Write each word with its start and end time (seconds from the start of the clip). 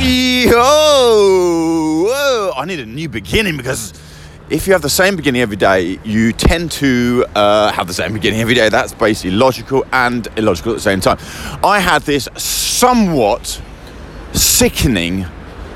Yo! 0.00 0.52
Whoa! 2.06 2.52
I 2.56 2.64
need 2.66 2.78
a 2.78 2.86
new 2.86 3.08
beginning 3.08 3.56
because 3.56 3.92
if 4.48 4.68
you 4.68 4.72
have 4.72 4.82
the 4.82 4.88
same 4.88 5.16
beginning 5.16 5.42
every 5.42 5.56
day, 5.56 5.98
you 6.04 6.32
tend 6.32 6.70
to 6.72 7.26
uh, 7.34 7.72
have 7.72 7.88
the 7.88 7.94
same 7.94 8.12
beginning 8.12 8.40
every 8.40 8.54
day. 8.54 8.68
That's 8.68 8.94
basically 8.94 9.32
logical 9.32 9.84
and 9.92 10.28
illogical 10.36 10.72
at 10.72 10.76
the 10.76 10.80
same 10.80 11.00
time. 11.00 11.18
I 11.64 11.80
had 11.80 12.02
this 12.02 12.28
somewhat 12.36 13.60
sickening 14.32 15.26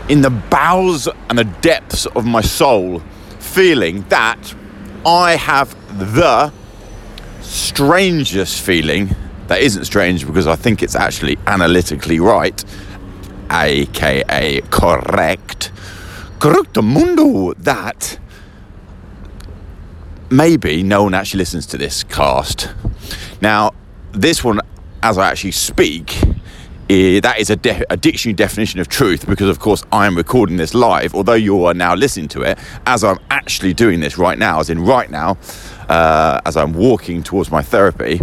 in 0.08 0.20
the 0.20 0.30
bowels 0.30 1.08
and 1.28 1.36
the 1.36 1.44
depths 1.60 2.06
of 2.06 2.24
my 2.24 2.42
soul 2.42 3.02
feeling 3.40 4.02
that 4.08 4.54
I 5.04 5.34
have 5.34 5.74
the 5.98 6.52
strangest 7.40 8.62
feeling 8.62 9.16
that 9.48 9.60
isn't 9.60 9.84
strange 9.84 10.26
because 10.26 10.46
I 10.46 10.56
think 10.56 10.82
it's 10.82 10.94
actually 10.94 11.38
analytically 11.46 12.20
right, 12.20 12.64
aka 13.52 14.60
correct, 14.70 15.70
correcto 16.38 16.82
mundo, 16.82 17.52
that 17.54 18.18
maybe 20.30 20.82
no 20.82 21.04
one 21.04 21.14
actually 21.14 21.38
listens 21.38 21.66
to 21.66 21.78
this 21.78 22.02
cast. 22.04 22.70
Now, 23.40 23.72
this 24.12 24.42
one, 24.42 24.60
as 25.02 25.18
I 25.18 25.30
actually 25.30 25.52
speak, 25.52 26.16
that 26.88 27.36
is 27.38 27.50
a, 27.50 27.56
de- 27.56 27.84
a, 27.88 27.96
dictionary 27.96 28.34
definition 28.34 28.78
of 28.80 28.88
truth 28.88 29.26
because, 29.26 29.48
of 29.48 29.58
course, 29.58 29.82
I 29.92 30.06
am 30.06 30.16
recording 30.16 30.56
this 30.56 30.74
live, 30.74 31.14
although 31.14 31.34
you 31.34 31.64
are 31.64 31.74
now 31.74 31.94
listening 31.94 32.28
to 32.28 32.42
it, 32.42 32.58
as 32.86 33.02
I'm 33.02 33.18
actually 33.30 33.72
doing 33.72 34.00
this 34.00 34.18
right 34.18 34.38
now, 34.38 34.60
as 34.60 34.68
in 34.68 34.84
right 34.84 35.10
now, 35.10 35.38
uh, 35.88 36.40
as 36.44 36.56
I'm 36.56 36.72
walking 36.72 37.22
towards 37.22 37.50
my 37.50 37.62
therapy. 37.62 38.20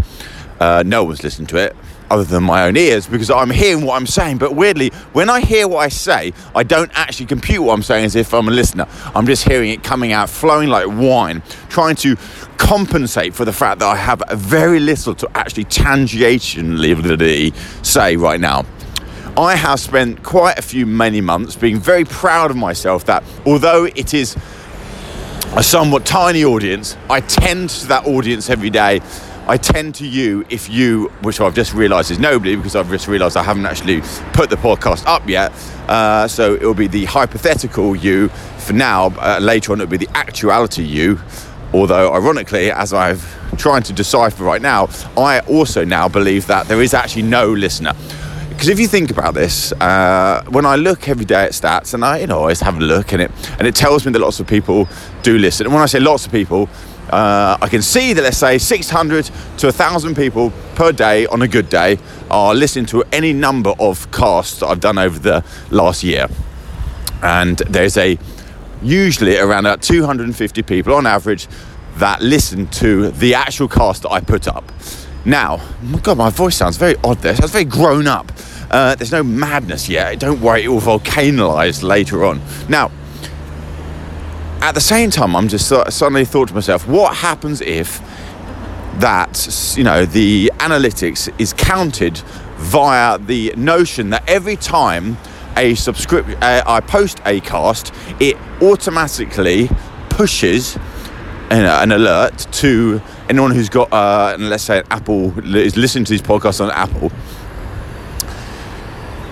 Uh, 0.60 0.84
no 0.86 1.04
one's 1.06 1.24
listening 1.24 1.48
to 1.48 1.58
it 1.58 1.76
other 2.10 2.24
than 2.24 2.44
my 2.44 2.66
own 2.66 2.76
ears 2.78 3.08
because 3.08 3.30
I'm 3.30 3.50
hearing 3.50 3.86
what 3.86 3.96
I'm 3.96 4.08
saying. 4.08 4.38
But 4.38 4.56
weirdly, 4.56 4.90
when 5.14 5.30
I 5.30 5.42
hear 5.42 5.68
what 5.68 5.80
I 5.80 5.90
say, 5.90 6.34
I 6.56 6.64
don't 6.64 6.92
actually 6.94 7.28
compute 7.28 7.62
what 7.62 7.74
I'm 7.74 7.84
saying 7.84 8.06
as 8.06 8.16
if 8.16 8.34
I'm 8.34 8.48
a 8.48 8.52
listener. 8.52 8.88
I'm 9.16 9.26
just 9.26 9.44
hearing 9.48 9.70
it 9.70 9.84
coming 9.84 10.12
out, 10.12 10.30
flowing 10.30 10.70
like 10.70 10.88
wine, 10.88 11.42
trying 11.70 11.96
to 11.98 12.16
compensate 12.58 13.34
for 13.34 13.46
the 13.46 13.54
fact 13.54 13.80
that 13.80 13.88
I 13.88 13.96
have 13.96 14.24
very 14.34 14.80
little 14.80 15.16
to 15.16 15.30
actually 15.36 15.66
tangentially 15.66 17.56
say 17.86 18.16
right 18.18 18.40
now. 18.40 18.66
I 19.38 19.56
have 19.56 19.80
spent 19.80 20.24
quite 20.24 20.60
a 20.60 20.62
few 20.62 20.86
many 20.86 21.22
months 21.22 21.56
being 21.56 21.80
very 21.80 22.04
proud 22.04 22.52
of 22.52 22.58
myself 22.58 23.06
that 23.06 23.24
although 23.46 23.86
it 23.86 24.14
is 24.14 24.36
a 25.56 25.64
somewhat 25.64 26.06
tiny 26.06 26.44
audience, 26.44 26.98
I 27.10 27.22
tend 27.22 27.70
to 27.70 27.88
that 27.88 28.06
audience 28.06 28.50
every 28.50 28.70
day 28.70 29.02
I 29.50 29.58
tend 29.58 29.96
to 29.96 30.08
you 30.08 30.46
if 30.52 30.70
you, 30.70 31.08
which 31.24 31.42
I've 31.42 31.56
just 31.56 31.74
realised 31.74 32.12
is 32.12 32.20
nobody 32.20 32.56
because 32.56 32.76
I've 32.76 32.88
just 32.88 33.08
realised 33.08 33.36
I 33.36 33.42
haven't 33.42 33.66
actually 33.66 34.02
put 34.32 34.52
the 34.52 34.58
podcast 34.58 35.08
up 35.08 35.28
yet. 35.28 35.52
Uh, 35.88 36.28
so 36.28 36.54
it 36.54 36.62
will 36.62 36.76
be 36.76 36.86
the 36.86 37.06
hypothetical 37.06 37.96
you 37.96 38.28
for 38.60 38.74
now. 38.74 39.08
Uh, 39.08 39.40
later 39.42 39.72
on, 39.72 39.82
it'll 39.82 39.90
be 39.90 39.98
the 39.98 40.16
actuality 40.16 40.84
you. 40.84 41.20
Although, 41.74 42.14
ironically, 42.14 42.72
as 42.72 42.94
I've 42.94 43.26
trying 43.58 43.82
to 43.84 43.94
decipher 43.94 44.44
right 44.44 44.62
now, 44.62 44.88
I 45.18 45.40
also 45.48 45.84
now 45.84 46.08
believe 46.08 46.46
that 46.46 46.68
there 46.68 46.84
is 46.84 46.94
actually 46.94 47.24
no 47.24 47.52
listener. 47.52 47.94
Because 48.50 48.68
if 48.68 48.80
you 48.80 48.88
think 48.88 49.10
about 49.10 49.34
this, 49.34 49.72
uh, 49.72 50.44
when 50.50 50.68
I 50.68 50.76
look 50.76 51.10
every 51.10 51.26
day 51.26 51.46
at 51.46 51.54
stats, 51.54 51.96
and 51.96 52.06
I, 52.06 52.20
you 52.20 52.28
know, 52.28 52.38
always 52.38 52.60
have 52.60 52.78
a 52.78 52.82
look, 52.82 53.14
and 53.14 53.22
it 53.24 53.32
and 53.58 53.68
it 53.68 53.74
tells 53.74 54.06
me 54.06 54.12
that 54.12 54.20
lots 54.20 54.40
of 54.40 54.46
people 54.46 54.88
do 55.24 55.40
listen. 55.40 55.66
And 55.66 55.74
when 55.74 55.82
I 55.82 55.88
say 55.88 56.00
lots 56.00 56.28
of 56.28 56.32
people, 56.32 56.70
uh, 57.10 57.58
I 57.62 57.68
can 57.70 57.82
see 57.82 58.14
that 58.14 58.22
let's 58.22 58.38
say 58.38 58.58
600 58.58 59.26
to 59.58 59.68
1,000 59.68 60.16
people 60.16 60.52
per 60.76 60.92
day 60.92 61.26
on 61.28 61.42
a 61.42 61.48
good 61.48 61.70
day 61.70 61.98
are 62.30 62.54
listening 62.54 62.86
to 62.88 63.04
any 63.12 63.34
number 63.34 63.74
of 63.80 64.10
casts 64.12 64.60
that 64.60 64.68
I've 64.68 64.80
done 64.80 64.98
over 64.98 65.18
the 65.18 65.44
last 65.72 66.04
year. 66.04 66.28
And 67.22 67.58
there's 67.58 67.98
a 67.98 68.18
usually 68.82 69.38
around 69.38 69.66
about 69.66 69.82
250 69.82 70.62
people 70.64 70.94
on 70.94 71.06
average 71.06 71.48
that 71.98 72.22
listen 72.22 72.68
to 72.68 73.12
the 73.12 73.34
actual 73.34 73.68
cast 73.68 74.04
that 74.04 74.12
I 74.12 74.22
put 74.22 74.48
up. 74.48 74.72
Now, 75.26 75.60
my 75.82 76.00
God, 76.00 76.18
my 76.18 76.30
voice 76.30 76.56
sounds 76.56 76.78
very 76.78 76.96
odd 77.04 77.18
there. 77.20 77.34
It 77.34 77.38
sounds 77.38 77.52
very 77.52 77.66
grown 77.66 78.08
up. 78.08 78.32
Uh, 78.72 78.96
there's 78.96 79.12
no 79.12 79.24
madness 79.24 79.90
yet. 79.90 80.20
Don't 80.20 80.40
worry, 80.42 80.64
it 80.64 80.70
will 80.70 80.80
volcanise 80.80 81.84
later 81.84 82.24
on. 82.24 82.42
Now, 82.70 82.92
at 84.62 84.74
the 84.74 84.82
same 84.82 85.10
time, 85.10 85.36
I'm 85.36 85.48
just 85.48 85.68
suddenly 85.68 86.26
thought 86.26 86.50
to 86.50 86.54
myself, 86.54 86.88
what 86.88 87.16
happens 87.16 87.62
if 87.62 88.02
that, 89.00 89.74
you 89.78 89.84
know, 89.84 90.06
the 90.06 90.52
analytics 90.58 91.34
is 91.40 91.54
counted 91.54 92.18
via 92.58 93.18
the 93.18 93.54
notion 93.56 94.10
that 94.10 94.28
every 94.28 94.58
time 94.58 95.18
a 95.56 95.76
subscription, 95.76 96.36
uh, 96.42 96.62
I 96.66 96.82
post 96.82 97.22
a 97.26 97.40
cast, 97.40 97.94
it 98.20 98.38
automatically 98.62 99.70
pushes 100.10 100.78
know, 101.50 101.80
an 101.82 101.92
alert 101.92 102.48
to 102.52 103.02
anyone 103.30 103.52
who's 103.52 103.70
got, 103.70 103.92
uh, 103.94 104.36
let's 104.40 104.64
say, 104.64 104.80
an 104.80 104.86
Apple 104.92 105.38
is 105.56 105.78
listening 105.78 106.06
to 106.06 106.12
these 106.12 106.22
podcasts 106.22 106.62
on 106.64 106.70
Apple 106.72 107.12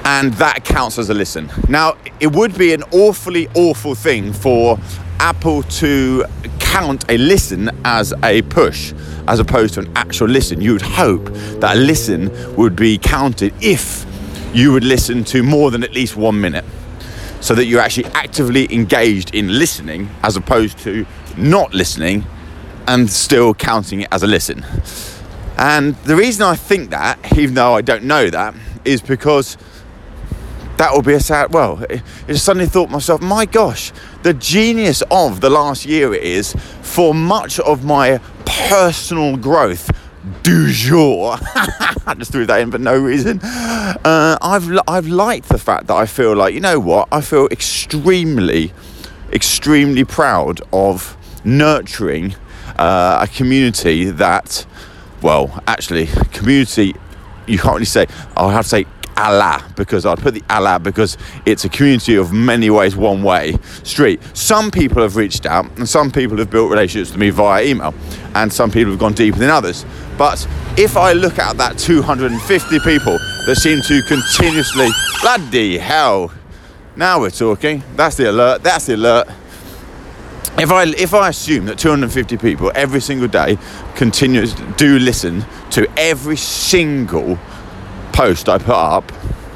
and 0.08 0.34
that 0.36 0.64
counts 0.64 0.98
as 0.98 1.10
a 1.10 1.14
listen. 1.14 1.52
Now, 1.68 1.98
it 2.22 2.34
would 2.34 2.58
be 2.58 2.74
an 2.74 2.84
awfully 2.92 3.50
awful 3.54 3.94
thing 3.94 4.32
for 4.32 4.80
Apple 5.20 5.64
to 5.64 6.26
count 6.60 7.06
a 7.10 7.18
listen 7.18 7.70
as 7.86 8.14
a 8.24 8.42
push 8.44 8.94
as 9.28 9.40
opposed 9.40 9.74
to 9.76 9.82
an 9.82 9.92
actual 9.96 10.28
listen. 10.28 10.62
You 10.62 10.74
would 10.74 10.82
hope 10.82 11.26
that 11.60 11.76
a 11.76 11.80
listen 11.80 12.32
would 12.56 12.76
be 12.76 12.98
counted 12.98 13.54
if 13.62 14.06
you 14.54 14.72
would 14.72 14.84
listen 14.84 15.24
to 15.26 15.44
more 15.44 15.72
than 15.72 15.84
at 15.84 15.94
least 15.94 16.16
one 16.16 16.40
minute 16.40 16.66
so 17.42 17.54
that 17.56 17.66
you're 17.66 17.82
actually 17.82 18.06
actively 18.08 18.74
engaged 18.74 19.36
in 19.36 19.60
listening 19.60 20.10
as 20.24 20.36
opposed 20.36 20.80
to 20.80 21.06
not 21.38 21.74
listening 21.74 22.26
and 22.88 23.10
still 23.10 23.54
counting 23.54 24.02
it 24.02 24.08
as 24.12 24.24
a 24.24 24.28
listen. 24.28 24.66
And 25.58 25.96
the 26.04 26.16
reason 26.16 26.44
I 26.44 26.56
think 26.56 26.92
that, 26.92 27.20
even 27.38 27.56
though 27.56 27.74
I 27.74 27.82
don't 27.82 28.04
know 28.04 28.30
that, 28.30 28.56
is 28.86 29.02
because 29.02 29.58
that 30.78 30.94
will 30.94 31.02
be 31.02 31.14
a 31.14 31.20
sad. 31.20 31.54
Well, 31.54 31.84
I 32.28 32.34
suddenly 32.34 32.68
thought 32.68 32.90
myself, 32.90 33.22
my 33.22 33.46
gosh, 33.46 33.92
the 34.28 34.34
genius 34.34 35.02
of 35.10 35.40
the 35.40 35.50
last 35.50 35.86
year 35.86 36.14
is 36.14 36.54
for 36.82 37.14
much 37.14 37.62
of 37.62 37.86
my 37.86 38.20
personal 38.46 39.38
growth 39.38 39.90
du 40.44 40.70
jour. 40.70 41.38
I 42.06 42.14
just 42.18 42.34
threw 42.34 42.46
that 42.48 42.60
in 42.60 42.70
for 42.70 42.78
no 42.78 43.00
reason. 43.00 43.40
Uh, 43.42 44.38
I've 44.42 44.70
I've 44.86 45.08
liked 45.08 45.48
the 45.48 45.58
fact 45.58 45.88
that 45.88 45.94
I 45.96 46.06
feel 46.06 46.36
like 46.36 46.54
you 46.54 46.60
know 46.60 46.78
what 46.78 47.08
I 47.10 47.22
feel 47.22 47.48
extremely, 47.48 48.74
extremely 49.32 50.04
proud 50.04 50.60
of 50.74 51.16
nurturing 51.46 52.36
uh, 52.76 53.20
a 53.22 53.34
community 53.34 54.10
that, 54.12 54.66
well, 55.22 55.64
actually, 55.68 56.08
community. 56.34 56.96
You 57.48 57.60
can't 57.60 57.76
really 57.76 57.86
say. 57.86 58.08
I'll 58.36 58.50
have 58.50 58.66
to 58.66 58.70
say 58.70 58.86
Allah 59.18 59.66
because 59.76 60.06
I'd 60.06 60.20
put 60.20 60.36
the 60.36 60.44
Allah 60.50 60.80
because 60.80 61.18
it's 61.46 61.66
a 61.66 61.70
community 61.70 62.16
of 62.16 62.32
many 62.32 62.70
ways 62.70 62.96
one 62.96 63.24
way 63.24 63.56
street. 63.84 64.22
Some 64.34 64.72
people 64.72 65.02
have 65.02 65.16
reached 65.16 65.46
out 65.46 65.66
and 65.78 65.90
some 65.90 66.12
people 66.12 66.38
have 66.38 66.50
built 66.50 66.70
relationships 66.70 67.12
with 67.12 67.20
me 67.20 67.32
via 67.32 67.66
email 67.66 67.94
and 68.36 68.54
some 68.54 68.72
people 68.72 68.92
have 68.92 69.00
gone 69.00 69.14
deeper 69.14 69.40
than 69.40 69.50
others. 69.50 69.86
But 70.18 70.48
if 70.78 70.96
I 70.96 71.14
look 71.14 71.40
at 71.40 71.58
that 71.58 71.78
250 71.78 72.80
people 72.80 73.18
that 73.46 73.56
seem 73.56 73.82
to 73.82 74.02
continuously, 74.08 74.90
bloody 75.22 75.78
hell, 75.78 76.32
now 76.96 77.20
we're 77.20 77.30
talking. 77.30 77.84
That's 77.96 78.18
the 78.18 78.32
alert. 78.32 78.64
That's 78.64 78.88
the 78.88 78.96
alert. 78.96 79.28
If 80.60 80.72
I 80.72 80.86
if 80.86 81.14
I 81.14 81.30
assume 81.30 81.66
that 81.66 81.78
250 81.78 82.38
people 82.38 82.72
every 82.74 83.00
single 83.00 83.28
day 83.28 83.60
continues 83.96 84.56
do 84.76 84.98
listen 84.98 85.46
to 85.72 85.88
every 85.98 86.38
single 86.38 87.38
post 88.18 88.50
I 88.50 88.58
put 88.58 88.74
up, 88.74 89.12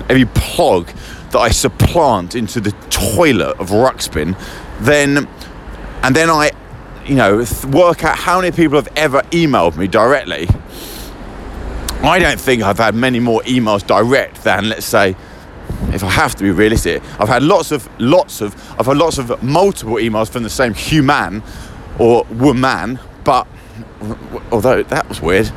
every 0.07 0.25
plug 0.25 0.85
that 1.31 1.39
I 1.39 1.49
supplant 1.49 2.35
into 2.35 2.61
the 2.61 2.69
toilet 2.91 3.59
of 3.59 3.71
Ruxpin, 3.71 4.37
then 4.81 5.27
and 6.03 6.15
then 6.15 6.29
I, 6.29 6.51
you 7.07 7.15
know, 7.15 7.43
work 7.71 8.03
out 8.03 8.17
how 8.19 8.39
many 8.39 8.55
people 8.55 8.75
have 8.75 8.87
ever 8.95 9.21
emailed 9.31 9.77
me 9.77 9.87
directly. 9.87 10.47
I 12.03 12.19
don't 12.19 12.39
think 12.39 12.61
I've 12.61 12.77
had 12.77 12.93
many 12.93 13.19
more 13.19 13.41
emails 13.41 13.85
direct 13.85 14.43
than, 14.43 14.69
let's 14.69 14.85
say, 14.85 15.15
if 15.91 16.03
I 16.03 16.09
have 16.11 16.35
to 16.35 16.43
be 16.43 16.51
realistic, 16.51 17.01
I've 17.19 17.29
had 17.29 17.41
lots 17.41 17.71
of 17.71 17.89
lots 17.99 18.41
of 18.41 18.53
I've 18.79 18.85
had 18.85 18.97
lots 18.97 19.17
of 19.17 19.41
multiple 19.41 19.95
emails 19.95 20.29
from 20.29 20.43
the 20.43 20.51
same 20.51 20.75
human 20.75 21.41
or 21.97 22.25
woman, 22.25 22.99
but 23.23 23.47
although 24.51 24.83
that 24.83 25.09
was 25.09 25.19
weird, 25.19 25.51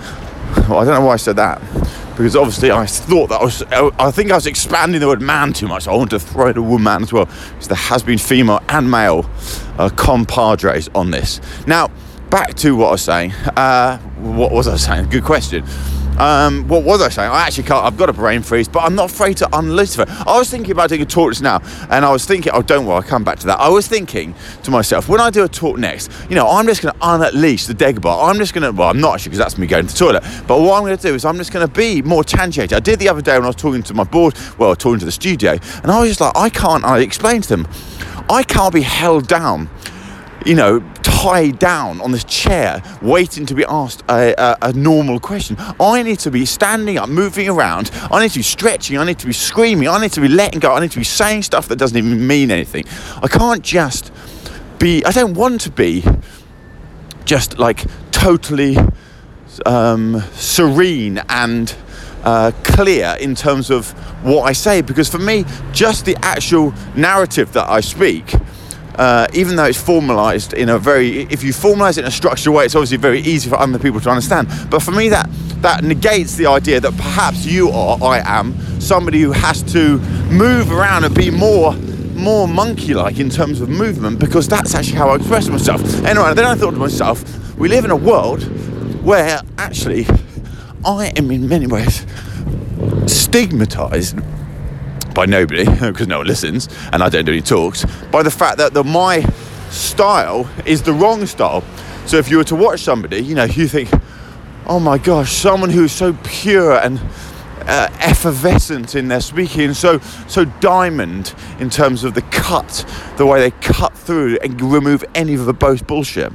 well, 0.56 0.78
I 0.78 0.84
don't 0.86 0.94
know 0.94 1.04
why 1.04 1.12
I 1.12 1.16
said 1.16 1.36
that 1.36 1.60
because 2.16 2.36
obviously 2.36 2.70
I 2.70 2.86
thought 2.86 3.28
that 3.28 3.40
I 3.40 3.44
was, 3.44 3.62
I 3.98 4.10
think 4.12 4.30
I 4.30 4.36
was 4.36 4.46
expanding 4.46 5.00
the 5.00 5.08
word 5.08 5.20
man 5.20 5.52
too 5.52 5.66
much. 5.66 5.88
I 5.88 5.92
wanted 5.92 6.10
to 6.10 6.20
throw 6.20 6.48
in 6.48 6.56
a 6.56 6.62
woman 6.62 7.02
as 7.02 7.12
well. 7.12 7.28
So 7.58 7.68
there 7.68 7.76
has 7.76 8.02
been 8.02 8.18
female 8.18 8.60
and 8.68 8.88
male 8.88 9.28
uh, 9.78 9.90
compadres 9.90 10.88
on 10.94 11.10
this. 11.10 11.40
Now, 11.66 11.90
back 12.30 12.54
to 12.54 12.76
what 12.76 12.88
I 12.88 12.90
was 12.92 13.02
saying. 13.02 13.32
Uh, 13.32 13.98
what 14.18 14.52
was 14.52 14.68
I 14.68 14.76
saying? 14.76 15.10
Good 15.10 15.24
question. 15.24 15.64
Um, 16.18 16.68
what 16.68 16.84
was 16.84 17.02
I 17.02 17.08
saying? 17.08 17.30
I 17.30 17.46
actually 17.46 17.64
can't. 17.64 17.84
I've 17.84 17.96
got 17.96 18.08
a 18.08 18.12
brain 18.12 18.42
freeze, 18.42 18.68
but 18.68 18.80
I'm 18.80 18.94
not 18.94 19.10
afraid 19.10 19.36
to 19.38 19.48
unleash 19.56 19.98
it. 19.98 20.08
I 20.08 20.38
was 20.38 20.48
thinking 20.48 20.70
about 20.70 20.88
doing 20.90 21.02
a 21.02 21.06
talk 21.06 21.32
just 21.32 21.42
now, 21.42 21.60
and 21.90 22.04
I 22.04 22.12
was 22.12 22.24
thinking, 22.24 22.52
oh, 22.54 22.62
don't 22.62 22.86
worry, 22.86 22.96
I'll 22.96 23.02
come 23.02 23.24
back 23.24 23.38
to 23.40 23.46
that. 23.48 23.58
I 23.58 23.68
was 23.68 23.88
thinking 23.88 24.34
to 24.62 24.70
myself, 24.70 25.08
when 25.08 25.20
I 25.20 25.30
do 25.30 25.42
a 25.42 25.48
talk 25.48 25.76
next, 25.76 26.10
you 26.28 26.36
know, 26.36 26.48
I'm 26.48 26.66
just 26.66 26.82
going 26.82 26.94
to 26.94 27.00
unleash 27.02 27.66
the 27.66 27.74
Dagobah. 27.74 28.28
I'm 28.28 28.36
just 28.36 28.54
going 28.54 28.62
to, 28.62 28.70
well, 28.70 28.90
I'm 28.90 29.00
not 29.00 29.14
actually, 29.14 29.30
because 29.30 29.38
that's 29.38 29.58
me 29.58 29.66
going 29.66 29.86
to 29.86 29.92
the 29.92 29.98
toilet. 29.98 30.22
But 30.46 30.60
what 30.60 30.76
I'm 30.76 30.84
going 30.84 30.96
to 30.96 31.02
do 31.02 31.14
is 31.14 31.24
I'm 31.24 31.36
just 31.36 31.52
going 31.52 31.66
to 31.66 31.72
be 31.72 32.00
more 32.02 32.22
tangentiated. 32.22 32.76
I 32.76 32.80
did 32.80 32.98
the 33.00 33.08
other 33.08 33.22
day 33.22 33.34
when 33.34 33.44
I 33.44 33.48
was 33.48 33.56
talking 33.56 33.82
to 33.82 33.94
my 33.94 34.04
board, 34.04 34.34
well, 34.58 34.74
talking 34.76 35.00
to 35.00 35.04
the 35.04 35.12
studio, 35.12 35.58
and 35.82 35.90
I 35.90 36.00
was 36.00 36.10
just 36.10 36.20
like, 36.20 36.36
I 36.36 36.48
can't. 36.48 36.84
I 36.84 37.00
explained 37.00 37.44
to 37.44 37.48
them, 37.50 37.68
I 38.30 38.44
can't 38.44 38.72
be 38.72 38.82
held 38.82 39.26
down 39.26 39.68
you 40.44 40.54
know, 40.54 40.80
tied 41.02 41.58
down 41.58 42.00
on 42.00 42.12
this 42.12 42.24
chair, 42.24 42.82
waiting 43.00 43.46
to 43.46 43.54
be 43.54 43.64
asked 43.64 44.02
a, 44.10 44.34
a, 44.36 44.56
a, 44.62 44.72
normal 44.74 45.18
question. 45.18 45.56
I 45.80 46.02
need 46.02 46.18
to 46.20 46.30
be 46.30 46.44
standing 46.44 46.98
up, 46.98 47.08
moving 47.08 47.48
around. 47.48 47.90
I 48.10 48.22
need 48.22 48.30
to 48.32 48.40
be 48.40 48.42
stretching. 48.42 48.98
I 48.98 49.04
need 49.04 49.18
to 49.20 49.26
be 49.26 49.32
screaming. 49.32 49.88
I 49.88 50.00
need 50.00 50.12
to 50.12 50.20
be 50.20 50.28
letting 50.28 50.60
go. 50.60 50.74
I 50.74 50.80
need 50.80 50.90
to 50.92 50.98
be 50.98 51.04
saying 51.04 51.42
stuff 51.42 51.68
that 51.68 51.76
doesn't 51.76 51.96
even 51.96 52.26
mean 52.26 52.50
anything. 52.50 52.84
I 53.22 53.28
can't 53.28 53.62
just 53.62 54.12
be, 54.78 55.04
I 55.04 55.12
don't 55.12 55.34
want 55.34 55.62
to 55.62 55.70
be 55.70 56.04
just 57.24 57.58
like 57.58 57.84
totally 58.10 58.76
um, 59.64 60.20
serene 60.32 61.22
and 61.28 61.74
uh, 62.22 62.52
clear 62.62 63.16
in 63.20 63.34
terms 63.34 63.70
of 63.70 63.90
what 64.24 64.42
I 64.42 64.52
say 64.52 64.82
because 64.82 65.08
for 65.08 65.18
me, 65.18 65.44
just 65.72 66.04
the 66.04 66.16
actual 66.22 66.74
narrative 66.96 67.52
that 67.52 67.68
I 67.68 67.80
speak 67.80 68.34
uh, 68.96 69.26
even 69.32 69.56
though 69.56 69.64
it's 69.64 69.80
formalized 69.80 70.52
in 70.52 70.68
a 70.68 70.78
very, 70.78 71.22
if 71.24 71.42
you 71.42 71.52
formalize 71.52 71.98
it 71.98 72.00
in 72.00 72.06
a 72.06 72.10
structured 72.10 72.52
way, 72.52 72.64
it's 72.64 72.74
obviously 72.74 72.96
very 72.96 73.20
easy 73.20 73.48
for 73.48 73.56
other 73.56 73.78
people 73.78 74.00
to 74.00 74.10
understand. 74.10 74.48
But 74.70 74.82
for 74.82 74.92
me, 74.92 75.08
that 75.08 75.28
that 75.62 75.82
negates 75.82 76.36
the 76.36 76.46
idea 76.46 76.78
that 76.80 76.94
perhaps 76.96 77.46
you 77.46 77.70
are, 77.70 77.98
I 78.02 78.20
am, 78.24 78.54
somebody 78.80 79.20
who 79.20 79.32
has 79.32 79.62
to 79.72 79.98
move 80.30 80.70
around 80.70 81.04
and 81.04 81.14
be 81.14 81.30
more 81.30 81.74
more 82.14 82.46
monkey-like 82.46 83.18
in 83.18 83.28
terms 83.28 83.60
of 83.60 83.68
movement 83.68 84.18
because 84.18 84.46
that's 84.46 84.74
actually 84.74 84.96
how 84.96 85.08
I 85.08 85.16
express 85.16 85.48
myself. 85.48 85.82
Anyway, 86.04 86.32
then 86.34 86.44
I 86.44 86.54
thought 86.54 86.70
to 86.70 86.76
myself, 86.78 87.24
we 87.56 87.68
live 87.68 87.84
in 87.84 87.90
a 87.90 87.96
world 87.96 88.42
where 89.04 89.40
actually 89.58 90.06
I 90.84 91.12
am 91.16 91.30
in 91.30 91.48
many 91.48 91.66
ways 91.66 92.06
stigmatized 93.06 94.16
by 95.14 95.26
nobody 95.26 95.64
because 95.80 96.08
no 96.08 96.18
one 96.18 96.26
listens 96.26 96.68
and 96.92 97.02
I 97.02 97.08
don't 97.08 97.24
do 97.24 97.32
any 97.32 97.40
talks 97.40 97.84
by 98.10 98.22
the 98.22 98.30
fact 98.30 98.58
that 98.58 98.74
the 98.74 98.84
my 98.84 99.22
style 99.70 100.48
is 100.66 100.82
the 100.82 100.92
wrong 100.92 101.26
style. 101.26 101.62
So 102.06 102.16
if 102.18 102.30
you 102.30 102.36
were 102.36 102.44
to 102.44 102.56
watch 102.56 102.80
somebody, 102.80 103.18
you 103.22 103.34
know, 103.34 103.44
you 103.44 103.66
think, 103.66 103.90
oh 104.66 104.78
my 104.78 104.98
gosh, 104.98 105.32
someone 105.32 105.70
who's 105.70 105.92
so 105.92 106.16
pure 106.22 106.74
and 106.78 107.00
uh, 107.66 107.88
effervescent 108.00 108.94
in 108.94 109.08
their 109.08 109.20
speaking, 109.20 109.72
so 109.72 109.98
so 110.28 110.44
diamond 110.44 111.34
in 111.58 111.70
terms 111.70 112.04
of 112.04 112.14
the 112.14 112.22
cut, 112.22 112.84
the 113.16 113.26
way 113.26 113.40
they 113.40 113.50
cut 113.62 113.96
through 113.96 114.38
and 114.42 114.60
remove 114.60 115.04
any 115.14 115.34
of 115.34 115.46
the 115.46 115.54
both 115.54 115.86
bullshit. 115.86 116.32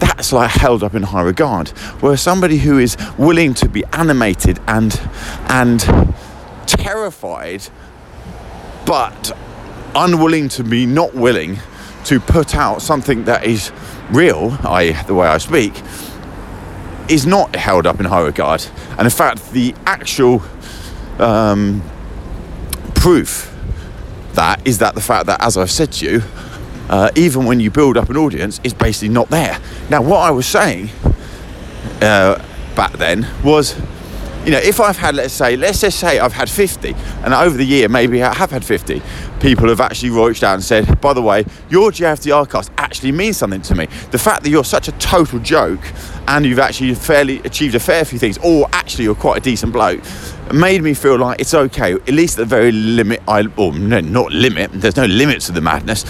That's 0.00 0.32
like 0.32 0.50
held 0.50 0.82
up 0.82 0.94
in 0.94 1.04
high 1.04 1.22
regard. 1.22 1.68
Whereas 2.00 2.20
somebody 2.20 2.58
who 2.58 2.78
is 2.78 2.96
willing 3.16 3.54
to 3.54 3.68
be 3.68 3.84
animated 3.92 4.58
and 4.66 5.00
and 5.48 5.80
terrified 6.66 7.62
but 8.86 9.36
unwilling 9.94 10.48
to 10.50 10.64
be 10.64 10.86
not 10.86 11.14
willing 11.14 11.58
to 12.04 12.20
put 12.20 12.54
out 12.54 12.82
something 12.82 13.24
that 13.24 13.44
is 13.44 13.72
real, 14.10 14.58
i.e., 14.64 14.92
the 15.06 15.14
way 15.14 15.26
I 15.26 15.38
speak, 15.38 15.72
is 17.08 17.26
not 17.26 17.54
held 17.54 17.86
up 17.86 18.00
in 18.00 18.06
high 18.06 18.22
regard. 18.22 18.64
And 18.90 19.02
in 19.02 19.10
fact, 19.10 19.52
the 19.52 19.74
actual 19.86 20.42
um, 21.18 21.82
proof 22.94 23.50
that 24.34 24.66
is 24.66 24.78
that 24.78 24.94
the 24.94 25.00
fact 25.00 25.26
that, 25.26 25.40
as 25.42 25.56
I've 25.56 25.70
said 25.70 25.92
to 25.92 26.04
you, 26.04 26.22
uh, 26.88 27.10
even 27.14 27.46
when 27.46 27.60
you 27.60 27.70
build 27.70 27.96
up 27.96 28.10
an 28.10 28.16
audience, 28.16 28.60
is 28.64 28.74
basically 28.74 29.08
not 29.08 29.30
there. 29.30 29.58
Now, 29.88 30.02
what 30.02 30.18
I 30.18 30.30
was 30.30 30.46
saying 30.46 30.90
uh, 32.00 32.44
back 32.74 32.92
then 32.94 33.26
was 33.42 33.80
you 34.44 34.50
know, 34.50 34.58
if 34.58 34.78
I've 34.78 34.98
had, 34.98 35.14
let's 35.14 35.32
say, 35.32 35.56
let's 35.56 35.80
just 35.80 35.98
say 35.98 36.18
I've 36.18 36.34
had 36.34 36.50
50, 36.50 36.94
and 37.24 37.32
over 37.32 37.56
the 37.56 37.64
year, 37.64 37.88
maybe 37.88 38.22
I 38.22 38.34
have 38.34 38.50
had 38.50 38.62
50, 38.62 39.00
people 39.40 39.68
have 39.68 39.80
actually 39.80 40.10
reached 40.10 40.44
out 40.44 40.54
and 40.54 40.62
said, 40.62 41.00
by 41.00 41.14
the 41.14 41.22
way, 41.22 41.46
your 41.70 41.90
JFDR 41.90 42.50
cast 42.50 42.70
actually 42.76 43.12
means 43.12 43.38
something 43.38 43.62
to 43.62 43.74
me. 43.74 43.86
The 44.10 44.18
fact 44.18 44.42
that 44.42 44.50
you're 44.50 44.64
such 44.64 44.88
a 44.88 44.92
total 44.92 45.38
joke 45.38 45.80
and 46.28 46.44
you've 46.44 46.58
actually 46.58 46.94
fairly 46.94 47.38
achieved 47.40 47.74
a 47.74 47.80
fair 47.80 48.04
few 48.04 48.18
things, 48.18 48.36
or 48.44 48.68
actually 48.72 49.04
you're 49.04 49.14
quite 49.14 49.38
a 49.38 49.40
decent 49.40 49.72
bloke, 49.72 50.00
made 50.52 50.82
me 50.82 50.92
feel 50.92 51.16
like 51.16 51.40
it's 51.40 51.54
okay, 51.54 51.94
at 51.94 52.08
least 52.08 52.38
at 52.38 52.42
the 52.42 52.46
very 52.46 52.70
limit, 52.70 53.22
I, 53.26 53.46
or 53.56 53.72
no, 53.72 54.00
not 54.00 54.30
limit, 54.30 54.72
there's 54.72 54.96
no 54.96 55.06
limits 55.06 55.46
to 55.46 55.52
the 55.52 55.62
madness. 55.62 56.04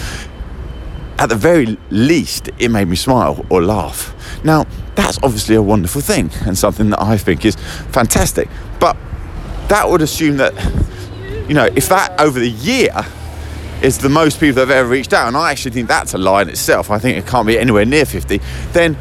At 1.17 1.29
the 1.29 1.35
very 1.35 1.77
least, 1.89 2.49
it 2.59 2.69
made 2.69 2.89
me 2.89 2.97
smile 2.97 3.45
or 3.49 3.63
laugh. 3.63 4.13
Now, 4.43 4.65
that's 4.95 5.17
obviously 5.23 5.55
a 5.55 5.61
wonderful 5.61 6.01
thing 6.01 6.29
and 6.45 6.57
something 6.57 6.89
that 6.89 7.01
I 7.01 7.17
think 7.17 7.45
is 7.45 7.55
fantastic. 7.91 8.49
But 8.79 8.97
that 9.67 9.89
would 9.89 10.01
assume 10.01 10.37
that, 10.37 10.53
you 11.47 11.53
know, 11.53 11.65
if 11.65 11.89
that 11.89 12.19
over 12.19 12.39
the 12.39 12.49
year 12.49 12.91
is 13.81 13.97
the 13.97 14.09
most 14.09 14.39
people 14.39 14.55
that 14.55 14.61
have 14.61 14.71
ever 14.71 14.89
reached 14.89 15.13
out, 15.13 15.27
and 15.27 15.35
I 15.35 15.51
actually 15.51 15.71
think 15.71 15.87
that's 15.87 16.13
a 16.13 16.17
lie 16.17 16.43
in 16.43 16.49
itself, 16.49 16.89
I 16.89 16.99
think 16.99 17.17
it 17.17 17.27
can't 17.27 17.45
be 17.45 17.59
anywhere 17.59 17.85
near 17.85 18.05
50, 18.05 18.39
then 18.71 18.97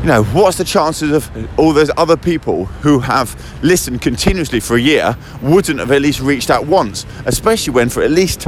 you 0.00 0.08
know, 0.08 0.22
what's 0.22 0.58
the 0.58 0.64
chances 0.64 1.10
of 1.12 1.58
all 1.58 1.72
those 1.72 1.90
other 1.96 2.18
people 2.18 2.66
who 2.66 2.98
have 2.98 3.34
listened 3.62 4.02
continuously 4.02 4.60
for 4.60 4.76
a 4.76 4.80
year 4.80 5.16
wouldn't 5.40 5.78
have 5.78 5.90
at 5.90 6.02
least 6.02 6.20
reached 6.20 6.50
out 6.50 6.66
once, 6.66 7.06
especially 7.24 7.72
when 7.72 7.88
for 7.88 8.02
at 8.02 8.10
least 8.10 8.46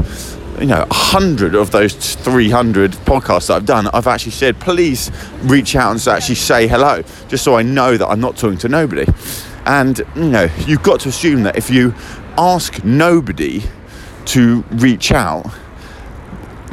you 0.60 0.66
know, 0.66 0.86
a 0.88 0.94
hundred 0.94 1.54
of 1.54 1.70
those 1.70 1.94
300 1.94 2.92
podcasts 2.92 3.48
that 3.48 3.54
I've 3.54 3.66
done, 3.66 3.88
I've 3.88 4.06
actually 4.06 4.32
said, 4.32 4.58
please 4.60 5.10
reach 5.42 5.76
out 5.76 5.92
and 5.92 6.08
actually 6.08 6.34
say 6.36 6.66
hello, 6.66 7.02
just 7.28 7.44
so 7.44 7.56
I 7.56 7.62
know 7.62 7.96
that 7.96 8.06
I'm 8.06 8.20
not 8.20 8.36
talking 8.36 8.58
to 8.58 8.68
nobody. 8.68 9.06
And, 9.66 9.98
you 10.14 10.30
know, 10.30 10.48
you've 10.66 10.82
got 10.82 11.00
to 11.00 11.08
assume 11.08 11.42
that 11.42 11.56
if 11.56 11.70
you 11.70 11.94
ask 12.38 12.84
nobody 12.84 13.62
to 14.26 14.62
reach 14.70 15.12
out, 15.12 15.46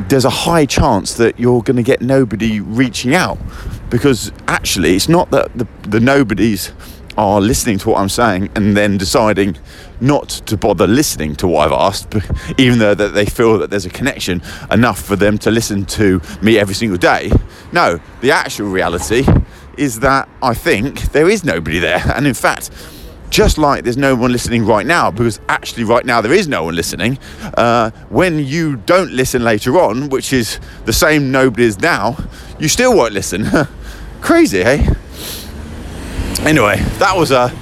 there's 0.10 0.26
a 0.26 0.30
high 0.30 0.66
chance 0.66 1.14
that 1.16 1.40
you're 1.40 1.62
going 1.62 1.78
to 1.78 1.84
get 1.84 2.02
nobody 2.02 2.60
reaching 2.60 3.14
out 3.14 3.38
because 3.90 4.32
actually 4.48 4.96
it's 4.96 5.08
not 5.08 5.30
that 5.32 5.56
the, 5.58 5.68
the 5.88 6.00
nobodies 6.00 6.72
are 7.18 7.42
listening 7.42 7.78
to 7.80 7.90
what 7.90 8.00
I'm 8.00 8.10
saying 8.10 8.50
and 8.56 8.76
then 8.76 8.98
deciding 8.98 9.58
not 10.02 10.30
to 10.30 10.58
bother 10.58 10.88
listening 10.88 11.36
to 11.38 11.48
what 11.48 11.68
I've 11.68 11.80
asked, 11.80 12.14
even 12.58 12.80
though 12.80 12.96
that 12.96 13.14
they 13.14 13.26
feel 13.26 13.58
that 13.60 13.70
there's 13.70 13.86
a 13.86 13.90
connection 13.90 14.42
enough 14.72 15.02
for 15.02 15.16
them 15.16 15.38
to 15.40 15.52
listen 15.52 15.86
to 15.86 16.22
me 16.42 16.58
every 16.58 16.76
single 16.76 16.98
day. 16.98 17.32
No, 17.72 18.00
the 18.22 18.32
actual 18.32 18.70
reality 18.70 19.26
is 19.78 20.00
that 20.02 20.30
I 20.42 20.54
think 20.54 21.02
there 21.14 21.30
is 21.30 21.44
nobody 21.44 21.80
there. 21.80 22.02
And 22.16 22.28
in 22.28 22.34
fact, 22.34 22.70
just 23.30 23.58
like 23.58 23.84
there's 23.84 23.98
no 23.98 24.14
one 24.16 24.32
listening 24.32 24.64
right 24.66 24.86
now, 24.86 25.10
because 25.10 25.40
actually 25.50 25.84
right 25.84 26.06
now 26.06 26.22
there 26.22 26.34
is 26.34 26.48
no 26.48 26.64
one 26.66 26.76
listening, 26.76 27.18
uh, 27.58 27.90
when 28.10 28.38
you 28.38 28.76
don't 28.76 29.12
listen 29.12 29.44
later 29.44 29.80
on, 29.80 30.10
which 30.10 30.32
is 30.32 30.60
the 30.86 30.94
same 30.94 31.32
nobody 31.32 31.64
is 31.64 31.80
now, 31.80 32.16
you 32.60 32.68
still 32.68 32.96
won't 32.96 33.14
listen. 33.14 33.48
Crazy, 34.22 34.62
eh? 34.62 34.94
Anyway, 36.42 36.78
that 37.00 37.16
was 37.16 37.32
a. 37.32 37.54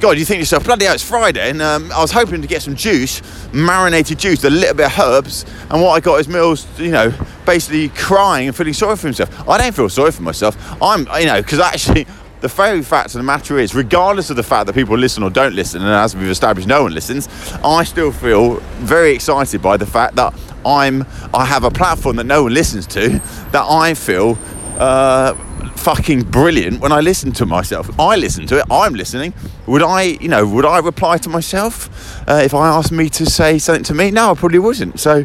God, 0.00 0.18
you 0.18 0.24
think 0.24 0.36
to 0.36 0.40
yourself, 0.40 0.64
bloody 0.64 0.86
hell, 0.86 0.94
it's 0.94 1.06
Friday, 1.06 1.50
and 1.50 1.60
um, 1.60 1.92
I 1.92 2.00
was 2.00 2.10
hoping 2.10 2.40
to 2.40 2.48
get 2.48 2.62
some 2.62 2.74
juice, 2.74 3.20
marinated 3.52 4.18
juice, 4.18 4.42
a 4.44 4.48
little 4.48 4.74
bit 4.74 4.86
of 4.86 4.98
herbs, 4.98 5.44
and 5.68 5.82
what 5.82 5.90
I 5.90 6.00
got 6.00 6.20
is 6.20 6.26
Mills, 6.26 6.66
you 6.78 6.90
know, 6.90 7.12
basically 7.44 7.90
crying 7.90 8.48
and 8.48 8.56
feeling 8.56 8.72
sorry 8.72 8.96
for 8.96 9.08
himself. 9.08 9.46
I 9.46 9.58
don't 9.58 9.74
feel 9.74 9.90
sorry 9.90 10.12
for 10.12 10.22
myself. 10.22 10.56
I'm, 10.82 11.00
you 11.20 11.26
know, 11.26 11.42
because 11.42 11.60
actually, 11.60 12.06
the 12.40 12.48
very 12.48 12.80
fact 12.82 13.08
of 13.08 13.12
the 13.14 13.22
matter 13.22 13.58
is, 13.58 13.74
regardless 13.74 14.30
of 14.30 14.36
the 14.36 14.42
fact 14.42 14.66
that 14.68 14.74
people 14.74 14.96
listen 14.96 15.22
or 15.22 15.28
don't 15.28 15.54
listen, 15.54 15.82
and 15.82 15.90
as 15.90 16.16
we've 16.16 16.30
established, 16.30 16.66
no 16.66 16.84
one 16.84 16.94
listens, 16.94 17.28
I 17.62 17.84
still 17.84 18.10
feel 18.10 18.60
very 18.78 19.12
excited 19.12 19.60
by 19.60 19.76
the 19.76 19.86
fact 19.86 20.16
that 20.16 20.32
I'm, 20.64 21.04
I 21.34 21.44
have 21.44 21.64
a 21.64 21.70
platform 21.70 22.16
that 22.16 22.24
no 22.24 22.44
one 22.44 22.54
listens 22.54 22.86
to, 22.88 23.20
that 23.52 23.66
I 23.68 23.92
feel. 23.92 24.38
Uh, 24.78 25.34
fucking 25.80 26.24
brilliant 26.24 26.80
when 26.80 26.92
I 26.92 27.00
listen 27.00 27.32
to 27.32 27.46
myself. 27.46 27.98
I 27.98 28.16
listen 28.16 28.46
to 28.48 28.58
it. 28.58 28.64
I'm 28.70 28.92
listening. 28.92 29.32
Would 29.66 29.82
I, 29.82 30.02
you 30.02 30.28
know, 30.28 30.46
would 30.46 30.66
I 30.66 30.78
reply 30.78 31.16
to 31.18 31.30
myself 31.30 31.88
uh, 32.28 32.42
if 32.44 32.52
I 32.52 32.68
asked 32.68 32.92
me 32.92 33.08
to 33.08 33.24
say 33.24 33.58
something 33.58 33.84
to 33.84 33.94
me? 33.94 34.10
No, 34.10 34.32
I 34.32 34.34
probably 34.34 34.58
wouldn't. 34.58 35.00
So, 35.00 35.24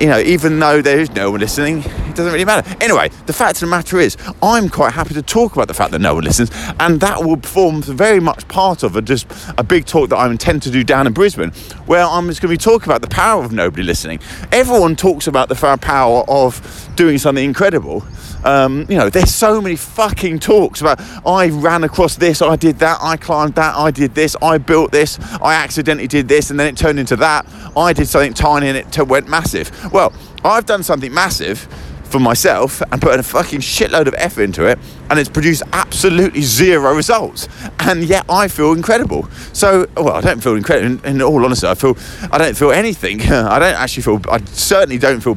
you 0.00 0.08
know, 0.08 0.18
even 0.18 0.58
though 0.58 0.82
there 0.82 0.98
is 0.98 1.10
no 1.12 1.30
one 1.30 1.40
listening, 1.40 1.84
It 2.14 2.18
doesn't 2.18 2.32
really 2.32 2.44
matter. 2.44 2.76
Anyway, 2.80 3.10
the 3.26 3.32
fact 3.32 3.56
of 3.56 3.60
the 3.62 3.66
matter 3.66 3.98
is, 3.98 4.16
I'm 4.40 4.68
quite 4.68 4.92
happy 4.92 5.14
to 5.14 5.22
talk 5.22 5.54
about 5.54 5.66
the 5.66 5.74
fact 5.74 5.90
that 5.90 5.98
no 5.98 6.14
one 6.14 6.22
listens, 6.22 6.48
and 6.78 7.00
that 7.00 7.24
will 7.24 7.40
form 7.40 7.82
very 7.82 8.20
much 8.20 8.46
part 8.46 8.84
of 8.84 8.94
a, 8.94 9.02
just 9.02 9.26
a 9.58 9.64
big 9.64 9.84
talk 9.84 10.10
that 10.10 10.16
I 10.16 10.30
intend 10.30 10.62
to 10.62 10.70
do 10.70 10.84
down 10.84 11.08
in 11.08 11.12
Brisbane, 11.12 11.50
where 11.86 12.04
I'm 12.04 12.28
just 12.28 12.40
going 12.40 12.56
to 12.56 12.56
be 12.56 12.62
talking 12.62 12.88
about 12.88 13.00
the 13.00 13.08
power 13.08 13.42
of 13.42 13.50
nobody 13.50 13.82
listening. 13.82 14.20
Everyone 14.52 14.94
talks 14.94 15.26
about 15.26 15.48
the 15.48 15.56
power 15.56 16.22
of 16.28 16.92
doing 16.94 17.18
something 17.18 17.44
incredible. 17.44 18.04
Um, 18.44 18.86
you 18.88 18.96
know, 18.96 19.10
there's 19.10 19.34
so 19.34 19.60
many 19.60 19.74
fucking 19.74 20.38
talks 20.38 20.80
about 20.80 21.00
I 21.26 21.48
ran 21.48 21.82
across 21.82 22.14
this, 22.14 22.42
I 22.42 22.54
did 22.54 22.78
that, 22.78 22.98
I 23.00 23.16
climbed 23.16 23.56
that, 23.56 23.74
I 23.74 23.90
did 23.90 24.14
this, 24.14 24.36
I 24.40 24.58
built 24.58 24.92
this, 24.92 25.18
I 25.42 25.54
accidentally 25.54 26.06
did 26.06 26.28
this, 26.28 26.50
and 26.50 26.60
then 26.60 26.68
it 26.68 26.76
turned 26.76 27.00
into 27.00 27.16
that. 27.16 27.44
I 27.76 27.92
did 27.92 28.06
something 28.06 28.34
tiny 28.34 28.68
and 28.68 28.78
it 28.78 29.08
went 29.08 29.28
massive. 29.28 29.92
Well, 29.92 30.12
I've 30.44 30.66
done 30.66 30.84
something 30.84 31.12
massive 31.12 31.66
for 32.14 32.20
myself 32.20 32.80
and 32.92 33.02
put 33.02 33.18
a 33.18 33.22
fucking 33.24 33.58
shitload 33.58 34.06
of 34.06 34.14
effort 34.16 34.42
into 34.42 34.64
it 34.64 34.78
and 35.10 35.18
it's 35.18 35.28
produced 35.28 35.64
absolutely 35.72 36.42
zero 36.42 36.94
results. 36.94 37.48
And 37.80 38.04
yet 38.04 38.24
I 38.28 38.46
feel 38.46 38.72
incredible. 38.72 39.28
So 39.52 39.88
well 39.96 40.12
I 40.12 40.20
don't 40.20 40.40
feel 40.40 40.54
incredible 40.54 41.04
in, 41.04 41.16
in 41.16 41.22
all 41.22 41.44
honesty 41.44 41.66
I 41.66 41.74
feel 41.74 41.96
I 42.30 42.38
don't 42.38 42.56
feel 42.56 42.70
anything. 42.70 43.20
I 43.22 43.58
don't 43.58 43.74
actually 43.74 44.04
feel 44.04 44.20
I 44.30 44.38
certainly 44.44 44.96
don't 44.96 45.20
feel 45.20 45.36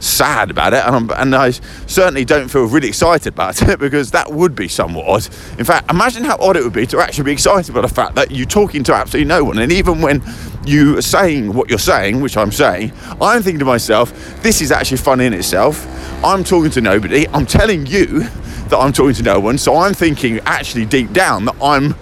sad 0.00 0.50
about 0.50 0.72
it, 0.72 0.84
and, 0.84 1.10
and 1.12 1.34
I 1.34 1.50
certainly 1.50 2.24
don't 2.24 2.48
feel 2.48 2.66
really 2.66 2.88
excited 2.88 3.34
about 3.34 3.62
it 3.68 3.78
because 3.78 4.10
that 4.10 4.32
would 4.32 4.54
be 4.54 4.68
somewhat 4.68 5.06
odd. 5.06 5.26
In 5.58 5.64
fact, 5.64 5.90
imagine 5.90 6.24
how 6.24 6.36
odd 6.38 6.56
it 6.56 6.64
would 6.64 6.72
be 6.72 6.86
to 6.86 6.98
actually 6.98 7.24
be 7.24 7.32
excited 7.32 7.70
about 7.70 7.82
the 7.82 7.94
fact 7.94 8.14
that 8.16 8.30
you're 8.30 8.46
talking 8.46 8.82
to 8.84 8.94
absolutely 8.94 9.28
no 9.28 9.44
one, 9.44 9.58
and 9.58 9.70
even 9.70 10.00
when 10.00 10.22
you 10.64 10.98
are 10.98 11.02
saying 11.02 11.52
what 11.52 11.70
you're 11.70 11.78
saying, 11.78 12.20
which 12.20 12.36
I'm 12.36 12.52
saying, 12.52 12.92
I'm 13.20 13.42
thinking 13.42 13.60
to 13.60 13.64
myself, 13.64 14.12
this 14.42 14.60
is 14.60 14.72
actually 14.72 14.98
funny 14.98 15.26
in 15.26 15.34
itself. 15.34 15.86
I'm 16.24 16.44
talking 16.44 16.70
to 16.72 16.80
nobody. 16.80 17.26
I'm 17.28 17.46
telling 17.46 17.86
you 17.86 18.20
that 18.68 18.78
I'm 18.78 18.92
talking 18.92 19.14
to 19.14 19.22
no 19.22 19.40
one, 19.40 19.58
so 19.58 19.76
I'm 19.76 19.94
thinking 19.94 20.40
actually 20.40 20.84
deep 20.84 21.12
down 21.12 21.46
that 21.46 21.56
I'm 21.62 21.94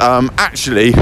um, 0.00 0.30
actually 0.38 0.92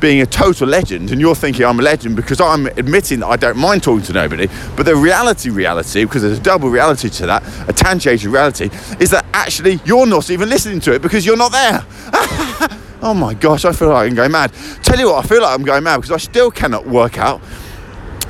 being 0.00 0.20
a 0.20 0.26
total 0.26 0.68
legend 0.68 1.10
and 1.10 1.20
you're 1.20 1.34
thinking 1.34 1.64
I'm 1.64 1.78
a 1.78 1.82
legend 1.82 2.16
because 2.16 2.40
I'm 2.40 2.66
admitting 2.66 3.20
that 3.20 3.26
I 3.28 3.36
don't 3.36 3.56
mind 3.56 3.82
talking 3.82 4.04
to 4.04 4.12
nobody. 4.12 4.48
But 4.76 4.84
the 4.86 4.96
reality, 4.96 5.50
reality, 5.50 6.04
because 6.04 6.22
there's 6.22 6.38
a 6.38 6.42
double 6.42 6.70
reality 6.70 7.08
to 7.08 7.26
that, 7.26 7.68
a 7.68 7.72
tangential 7.72 8.32
reality, 8.32 8.70
is 9.00 9.10
that 9.10 9.24
actually 9.32 9.80
you're 9.84 10.06
not 10.06 10.30
even 10.30 10.48
listening 10.48 10.80
to 10.80 10.94
it 10.94 11.02
because 11.02 11.24
you're 11.24 11.36
not 11.36 11.52
there. 11.52 11.84
oh 13.02 13.14
my 13.14 13.34
gosh, 13.34 13.64
I 13.64 13.72
feel 13.72 13.88
like 13.88 14.08
I'm 14.08 14.14
going 14.14 14.32
mad. 14.32 14.52
Tell 14.82 14.98
you 14.98 15.10
what, 15.10 15.24
I 15.24 15.28
feel 15.28 15.42
like 15.42 15.58
I'm 15.58 15.64
going 15.64 15.84
mad 15.84 15.96
because 15.98 16.12
I 16.12 16.18
still 16.18 16.50
cannot 16.50 16.86
work 16.86 17.18
out 17.18 17.40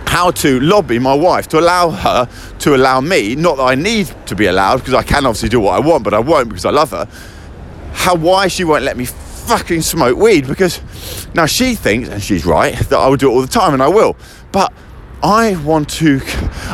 how 0.06 0.30
to 0.30 0.60
lobby 0.60 0.98
my 0.98 1.12
wife 1.12 1.48
to 1.48 1.58
allow 1.58 1.90
her 1.90 2.28
to 2.60 2.74
allow 2.74 3.00
me, 3.00 3.34
not 3.34 3.56
that 3.56 3.64
I 3.64 3.74
need 3.74 4.06
to 4.26 4.34
be 4.34 4.46
allowed 4.46 4.78
because 4.78 4.94
I 4.94 5.02
can 5.02 5.26
obviously 5.26 5.48
do 5.48 5.60
what 5.60 5.74
I 5.74 5.80
want, 5.80 6.04
but 6.04 6.14
I 6.14 6.20
won't 6.20 6.48
because 6.48 6.64
I 6.64 6.70
love 6.70 6.92
her. 6.92 7.08
How 7.92 8.14
why 8.14 8.48
she 8.48 8.64
won't 8.64 8.84
let 8.84 8.96
me 8.96 9.06
fucking 9.46 9.82
smoke 9.82 10.18
weed 10.18 10.46
because 10.46 10.80
now 11.34 11.46
she 11.46 11.74
thinks, 11.74 12.08
and 12.08 12.22
she's 12.22 12.44
right, 12.44 12.74
that 12.74 12.98
I 12.98 13.08
will 13.08 13.16
do 13.16 13.30
it 13.30 13.34
all 13.34 13.40
the 13.40 13.46
time, 13.46 13.74
and 13.74 13.82
I 13.82 13.88
will. 13.88 14.16
But 14.52 14.72
I 15.22 15.56
want 15.64 15.88
to, 15.94 16.18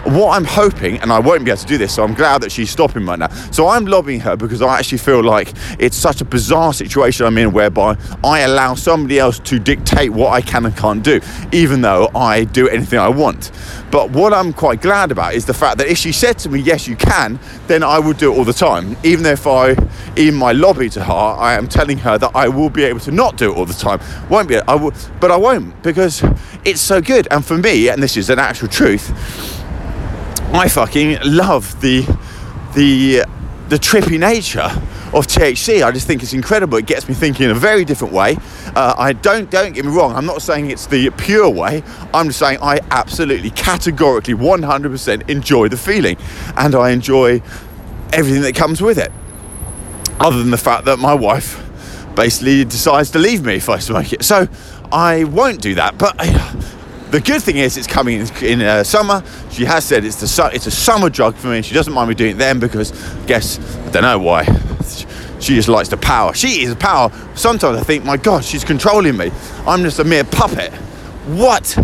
what 0.05 0.37
I'm 0.37 0.45
hoping, 0.45 0.99
and 0.99 1.13
I 1.13 1.21
won't 1.21 1.45
be 1.45 1.51
able 1.51 1.61
to 1.61 1.67
do 1.67 1.79
this, 1.79 1.95
so 1.95 2.03
I'm 2.03 2.15
glad 2.15 2.43
that 2.43 2.51
she's 2.51 2.71
stopping 2.71 3.07
right 3.07 3.19
now. 3.19 3.29
So 3.51 3.69
I'm 3.69 3.87
lobbying 3.87 4.21
her 4.21 4.37
because 4.37 4.61
I 4.61 4.79
actually 4.79 4.99
feel 4.99 5.23
like 5.23 5.53
it's 5.79 5.97
such 5.97 6.21
a 6.21 6.25
bizarre 6.25 6.73
situation 6.73 7.25
I'm 7.25 7.39
in 7.39 7.53
whereby 7.53 7.97
I 8.25 8.41
allow 8.41 8.75
somebody 8.75 9.19
else 9.19 9.39
to 9.41 9.59
dictate 9.59 10.11
what 10.11 10.33
I 10.33 10.41
can 10.41 10.67
and 10.67 10.77
can't 10.77 11.05
do, 11.05 11.21
even 11.53 11.83
though 11.83 12.11
I 12.15 12.45
do 12.45 12.69
anything 12.69 12.99
I 12.99 13.09
want. 13.09 13.53
But 13.93 14.11
what 14.11 14.33
I'm 14.33 14.53
quite 14.53 14.81
glad 14.81 15.13
about 15.13 15.35
is 15.35 15.45
the 15.45 15.55
fact 15.55 15.79
that 15.79 15.87
if 15.87 15.99
she 15.99 16.13
said 16.13 16.39
to 16.41 16.49
me, 16.49 16.61
yes, 16.61 16.89
you 16.89 16.97
can, 16.97 17.39
then 17.69 17.83
I 17.83 17.99
would 17.99 18.17
do 18.17 18.33
it 18.33 18.37
all 18.37 18.45
the 18.45 18.53
time. 18.53 18.97
Even 19.05 19.25
if 19.27 19.47
I, 19.47 19.77
in 20.17 20.35
my 20.35 20.53
lobby 20.53 20.89
to 20.91 21.05
her, 21.05 21.13
I 21.13 21.55
am 21.55 21.69
telling 21.69 21.99
her 21.99 22.19
that 22.19 22.33
I 22.35 22.49
will 22.49 22.71
be 22.71 22.85
able 22.85 23.01
to 23.01 23.11
not 23.11 23.37
do 23.37 23.53
it 23.53 23.57
all 23.57 23.67
the 23.67 23.75
time. 23.75 24.01
Won't 24.31 24.49
be, 24.49 24.57
I 24.57 24.75
will, 24.75 24.93
but 25.21 25.31
I 25.31 25.37
won't 25.37 25.81
because 25.83 26.25
it's 26.65 26.81
so 26.81 27.01
good. 27.01 27.29
And 27.31 27.45
for 27.45 27.59
me, 27.59 27.89
and 27.89 28.03
this 28.03 28.17
is 28.17 28.31
an 28.33 28.39
actual 28.39 28.69
truth, 28.69 29.11
I 30.55 30.69
fucking 30.69 31.19
love 31.25 31.81
the, 31.81 32.03
the, 32.75 33.25
the 33.69 33.77
trippy 33.77 34.19
nature 34.19 34.71
of 35.15 35.27
THC. 35.27 35.85
I 35.85 35.91
just 35.93 36.07
think 36.07 36.23
it's 36.23 36.33
incredible. 36.33 36.79
It 36.79 36.87
gets 36.87 37.09
me 37.09 37.15
thinking 37.15 37.45
in 37.45 37.51
a 37.51 37.59
very 37.59 37.85
different 37.85 38.13
way. 38.13 38.37
Uh, 38.75 38.95
I 38.97 39.13
don't 39.13 39.51
don't 39.51 39.73
get 39.73 39.85
me 39.85 39.93
wrong. 39.93 40.15
I'm 40.15 40.27
not 40.27 40.43
saying 40.43 40.71
it's 40.71 40.87
the 40.87 41.11
pure 41.11 41.49
way. 41.49 41.83
I'm 42.15 42.29
just 42.29 42.39
saying 42.39 42.59
I 42.63 42.81
absolutely, 42.91 43.51
categorically, 43.51 44.35
100% 44.35 45.31
enjoy 45.31 45.69
the 45.69 45.77
feeling, 45.77 46.17
and 46.57 46.75
I 46.75 46.91
enjoy 46.91 47.43
everything 48.13 48.43
that 48.43 48.55
comes 48.55 48.81
with 48.81 48.99
it. 48.99 49.13
Other 50.19 50.39
than 50.39 50.51
the 50.51 50.59
fact 50.59 50.85
that 50.87 50.99
my 50.99 51.15
wife 51.15 51.59
basically 52.15 52.65
decides 52.65 53.11
to 53.13 53.19
leave 53.19 53.45
me 53.45 53.57
if 53.57 53.69
I 53.69 53.79
smoke 53.79 54.13
it, 54.13 54.23
so 54.23 54.49
I 54.91 55.25
won't 55.25 55.61
do 55.61 55.75
that. 55.77 55.99
But. 55.99 56.17
Uh, 56.19 56.61
the 57.13 57.21
good 57.21 57.43
thing 57.43 57.59
is, 57.59 57.77
it's 57.77 57.87
coming 57.87 58.21
in, 58.21 58.45
in 58.45 58.63
uh, 58.63 58.83
summer. 58.83 59.23
She 59.51 59.67
has 59.67 59.85
said 59.85 60.03
it's 60.05 60.17
the 60.17 60.27
su- 60.27 60.49
it's 60.53 60.67
a 60.67 60.71
summer 60.71 61.11
drug 61.11 61.35
for 61.35 61.49
me. 61.49 61.61
She 61.61 61.75
doesn't 61.75 61.93
mind 61.93 62.09
me 62.09 62.15
doing 62.15 62.33
it 62.33 62.39
then 62.39 62.59
because, 62.59 62.91
I 63.23 63.27
guess, 63.27 63.59
I 63.87 63.91
don't 63.91 64.03
know 64.03 64.19
why. 64.19 64.45
She 65.39 65.55
just 65.55 65.69
likes 65.69 65.91
the 65.91 65.99
power. 65.99 66.33
She 66.33 66.63
is 66.63 66.73
a 66.73 66.77
power. 66.77 67.11
Sometimes 67.35 67.79
I 67.79 67.83
think, 67.83 68.05
my 68.05 68.17
God, 68.17 68.45
she's 68.45 68.65
controlling 68.65 69.17
me. 69.17 69.31
I'm 69.67 69.83
just 69.83 69.99
a 69.99 70.05
mere 70.05 70.25
puppet. 70.25 70.73
What? 71.27 71.77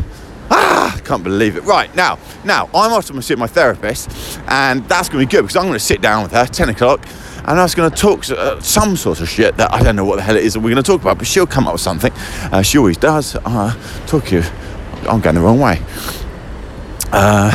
Ah, 0.50 0.96
I 0.96 1.00
can't 1.00 1.22
believe 1.22 1.56
it. 1.56 1.64
Right, 1.64 1.94
now, 1.94 2.18
now, 2.44 2.70
I'm 2.72 2.92
off 2.92 3.06
to 3.08 3.20
see 3.20 3.34
my 3.34 3.46
therapist, 3.46 4.40
and 4.48 4.82
that's 4.88 5.10
going 5.10 5.20
to 5.22 5.26
be 5.26 5.30
good 5.30 5.42
because 5.42 5.56
I'm 5.56 5.64
going 5.64 5.74
to 5.74 5.78
sit 5.78 6.00
down 6.00 6.22
with 6.22 6.32
her 6.32 6.46
10 6.46 6.70
o'clock 6.70 7.04
and 7.44 7.58
I 7.58 7.62
was 7.62 7.74
going 7.74 7.90
to 7.90 7.96
talk 7.96 8.28
uh, 8.30 8.60
some 8.60 8.96
sort 8.96 9.20
of 9.20 9.28
shit 9.28 9.56
that 9.56 9.72
I 9.72 9.82
don't 9.82 9.96
know 9.96 10.04
what 10.04 10.16
the 10.16 10.22
hell 10.22 10.36
it 10.36 10.44
is 10.44 10.54
that 10.54 10.60
we're 10.60 10.70
going 10.70 10.82
to 10.82 10.90
talk 10.90 11.00
about, 11.00 11.18
but 11.18 11.26
she'll 11.26 11.46
come 11.46 11.66
up 11.66 11.74
with 11.74 11.80
something. 11.82 12.12
Uh, 12.52 12.62
she 12.62 12.78
always 12.78 12.96
does. 12.96 13.36
Uh, 13.36 13.74
talk 14.06 14.30
you. 14.32 14.42
I'm 15.08 15.20
going 15.20 15.34
the 15.34 15.40
wrong 15.40 15.60
way. 15.60 15.80
Uh, 17.10 17.52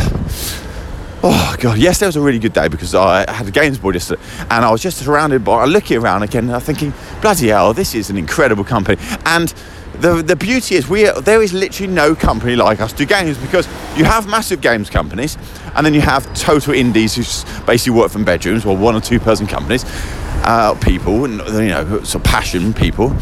Oh 1.26 1.56
god, 1.58 1.78
yesterday 1.78 2.08
was 2.08 2.18
a 2.18 2.22
really 2.22 2.38
good 2.38 2.52
day 2.52 2.68
because 2.68 2.94
I 2.94 3.32
had 3.32 3.48
a 3.48 3.52
games 3.52 3.78
board 3.78 3.96
yesterday, 3.96 4.22
and 4.50 4.66
I 4.66 4.70
was 4.70 4.82
just 4.82 4.98
surrounded 4.98 5.46
by. 5.46 5.62
I 5.62 5.66
looking 5.66 5.98
around 5.98 6.24
again, 6.24 6.44
and 6.44 6.54
I'm 6.54 6.60
thinking, 6.60 6.94
bloody 7.22 7.48
hell, 7.48 7.74
this 7.74 7.96
is 7.96 8.10
an 8.10 8.18
incredible 8.18 8.66
company. 8.66 9.02
And 9.26 9.48
the 10.02 10.22
the 10.22 10.36
beauty 10.36 10.76
is, 10.76 10.90
we 10.90 11.08
are, 11.08 11.22
there 11.22 11.42
is 11.42 11.54
literally 11.54 11.94
no 11.94 12.14
company 12.14 12.58
like 12.58 12.82
us 12.82 12.92
to 12.92 12.98
do 12.98 13.06
games 13.06 13.38
because 13.38 13.68
you 13.96 14.04
have 14.04 14.28
massive 14.28 14.60
games 14.60 14.90
companies, 14.90 15.38
and 15.76 15.86
then 15.86 15.94
you 15.94 16.02
have 16.02 16.28
total 16.34 16.74
indies 16.74 17.16
who 17.16 17.22
basically 17.66 17.98
work 17.98 18.12
from 18.12 18.26
bedrooms 18.26 18.66
or 18.66 18.76
one 18.76 18.94
or 18.94 19.00
two 19.00 19.22
person 19.22 19.48
companies, 19.48 19.86
uh, 20.44 20.76
people, 20.82 21.24
and 21.24 21.38
you 21.54 21.70
know, 21.70 22.04
sort 22.04 22.16
of 22.16 22.24
passion 22.26 22.74
people. 22.74 23.16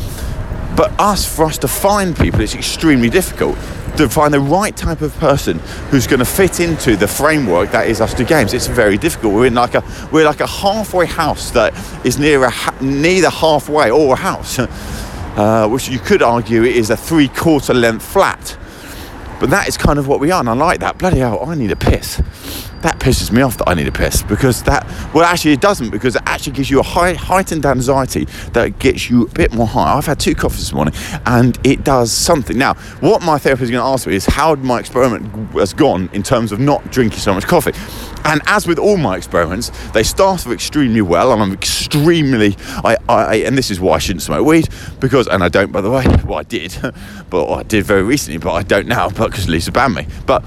But 0.75 0.97
us, 0.99 1.25
for 1.25 1.45
us 1.45 1.57
to 1.59 1.67
find 1.67 2.15
people, 2.15 2.41
it's 2.41 2.55
extremely 2.55 3.09
difficult 3.09 3.57
to 3.97 4.07
find 4.07 4.33
the 4.33 4.39
right 4.39 4.75
type 4.75 5.01
of 5.01 5.13
person 5.17 5.59
who's 5.89 6.07
going 6.07 6.19
to 6.19 6.25
fit 6.25 6.59
into 6.59 6.95
the 6.95 7.07
framework 7.07 7.71
that 7.71 7.87
is 7.87 7.99
us 7.99 8.13
do 8.13 8.23
games. 8.23 8.53
It's 8.53 8.67
very 8.67 8.97
difficult. 8.97 9.33
We're 9.33 9.47
in 9.47 9.53
like 9.53 9.75
a 9.75 9.83
we're 10.11 10.25
like 10.25 10.39
a 10.39 10.47
halfway 10.47 11.05
house 11.05 11.51
that 11.51 11.73
is 12.05 12.17
near 12.17 12.45
a 12.45 12.51
neither 12.81 13.29
halfway 13.29 13.91
or 13.91 14.13
a 14.13 14.17
house, 14.17 14.59
uh, 14.59 15.67
which 15.67 15.89
you 15.89 15.99
could 15.99 16.21
argue 16.21 16.63
is 16.63 16.89
a 16.89 16.97
three 16.97 17.27
quarter 17.27 17.73
length 17.73 18.05
flat. 18.05 18.57
But 19.39 19.49
that 19.49 19.67
is 19.67 19.75
kind 19.75 19.99
of 19.99 20.07
what 20.07 20.19
we 20.19 20.31
are, 20.31 20.39
and 20.39 20.49
I 20.49 20.53
like 20.53 20.79
that. 20.79 20.97
Bloody 20.97 21.19
hell, 21.19 21.43
I 21.45 21.55
need 21.55 21.71
a 21.71 21.75
piss 21.75 22.21
that 22.81 22.99
pisses 22.99 23.31
me 23.31 23.41
off 23.41 23.57
that 23.57 23.69
I 23.69 23.73
need 23.73 23.87
a 23.87 23.91
piss 23.91 24.23
because 24.23 24.63
that, 24.63 24.85
well, 25.13 25.23
actually, 25.23 25.53
it 25.53 25.61
doesn't 25.61 25.89
because 25.89 26.15
it 26.15 26.23
actually 26.25 26.53
gives 26.53 26.69
you 26.69 26.79
a 26.79 26.83
high, 26.83 27.13
heightened 27.13 27.65
anxiety 27.65 28.25
that 28.53 28.79
gets 28.79 29.09
you 29.09 29.23
a 29.23 29.29
bit 29.29 29.53
more 29.53 29.67
high. 29.67 29.93
I've 29.93 30.05
had 30.05 30.19
two 30.19 30.35
coffees 30.35 30.59
this 30.59 30.73
morning 30.73 30.93
and 31.25 31.57
it 31.65 31.83
does 31.83 32.11
something. 32.11 32.57
Now, 32.57 32.75
what 32.99 33.21
my 33.21 33.37
therapist 33.37 33.63
is 33.63 33.71
going 33.71 33.83
to 33.83 33.87
ask 33.87 34.07
me 34.07 34.15
is 34.15 34.25
how 34.25 34.55
my 34.55 34.79
experiment 34.79 35.53
has 35.53 35.73
gone 35.73 36.09
in 36.13 36.23
terms 36.23 36.51
of 36.51 36.59
not 36.59 36.91
drinking 36.91 37.19
so 37.19 37.33
much 37.33 37.45
coffee. 37.45 37.73
And 38.23 38.41
as 38.45 38.67
with 38.67 38.77
all 38.77 38.97
my 38.97 39.17
experiments, 39.17 39.71
they 39.91 40.03
start 40.03 40.45
off 40.45 40.53
extremely 40.53 41.01
well, 41.01 41.33
and 41.33 41.41
I'm 41.41 41.53
extremely, 41.53 42.55
I, 42.83 42.97
I, 43.09 43.35
and 43.37 43.57
this 43.57 43.71
is 43.71 43.79
why 43.79 43.95
I 43.95 43.97
shouldn't 43.97 44.21
smoke 44.21 44.45
weed 44.45 44.69
because, 44.99 45.27
and 45.27 45.43
I 45.43 45.49
don't, 45.49 45.71
by 45.71 45.81
the 45.81 45.89
way. 45.89 46.05
Well, 46.21 46.37
I 46.37 46.43
did, 46.43 46.77
but 47.29 47.51
I 47.51 47.63
did 47.63 47.83
very 47.83 48.03
recently, 48.03 48.37
but 48.37 48.53
I 48.53 48.63
don't 48.63 48.87
now, 48.87 49.09
because 49.09 49.49
Lisa 49.49 49.71
banned 49.71 49.95
me. 49.95 50.07
But 50.25 50.43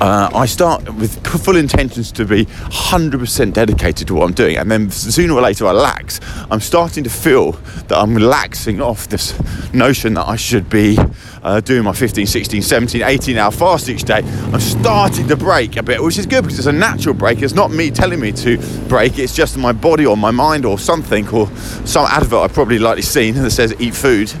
uh, 0.00 0.30
I 0.34 0.46
start 0.46 0.94
with 0.94 1.26
full 1.26 1.56
intentions 1.56 2.12
to 2.12 2.24
be 2.24 2.44
100% 2.44 3.52
dedicated 3.52 4.08
to 4.08 4.14
what 4.14 4.28
I'm 4.28 4.34
doing, 4.34 4.56
and 4.56 4.70
then 4.70 4.90
sooner 4.90 5.34
or 5.34 5.40
later 5.40 5.66
I 5.66 5.72
lax. 5.72 6.20
I'm 6.50 6.60
starting 6.60 7.04
to 7.04 7.10
feel 7.10 7.52
that 7.52 7.96
I'm 7.96 8.14
relaxing 8.14 8.80
off 8.80 9.08
this 9.08 9.34
notion 9.72 10.14
that 10.14 10.28
I 10.28 10.36
should 10.36 10.68
be 10.68 10.98
uh, 11.42 11.60
doing 11.60 11.84
my 11.84 11.92
15, 11.92 12.26
16, 12.26 12.62
17, 12.62 13.02
18 13.02 13.38
hour 13.38 13.50
fast 13.50 13.88
each 13.88 14.02
day. 14.02 14.22
I'm 14.52 14.60
starting 14.60 15.28
to 15.28 15.36
break 15.36 15.76
a 15.76 15.82
bit, 15.82 16.02
which 16.02 16.18
is 16.18 16.26
good 16.26 16.42
because 16.42 16.58
it's 16.58 16.66
a 16.66 16.72
natural 16.72 17.14
break. 17.14 17.42
It's 17.42 17.54
not 17.54 17.70
me 17.70 17.90
telling 17.90 18.20
me 18.20 18.32
to 18.32 18.58
break, 18.88 19.18
it's 19.18 19.34
just 19.34 19.56
my 19.56 19.72
body 19.72 20.04
or 20.04 20.16
my 20.16 20.30
mind 20.30 20.66
or 20.66 20.78
something, 20.78 21.28
or 21.28 21.48
some 21.84 22.06
advert 22.06 22.40
I've 22.40 22.52
probably 22.52 22.78
likely 22.78 23.02
seen 23.02 23.34
that 23.42 23.50
says 23.50 23.74
eat 23.78 23.94
food 23.94 24.32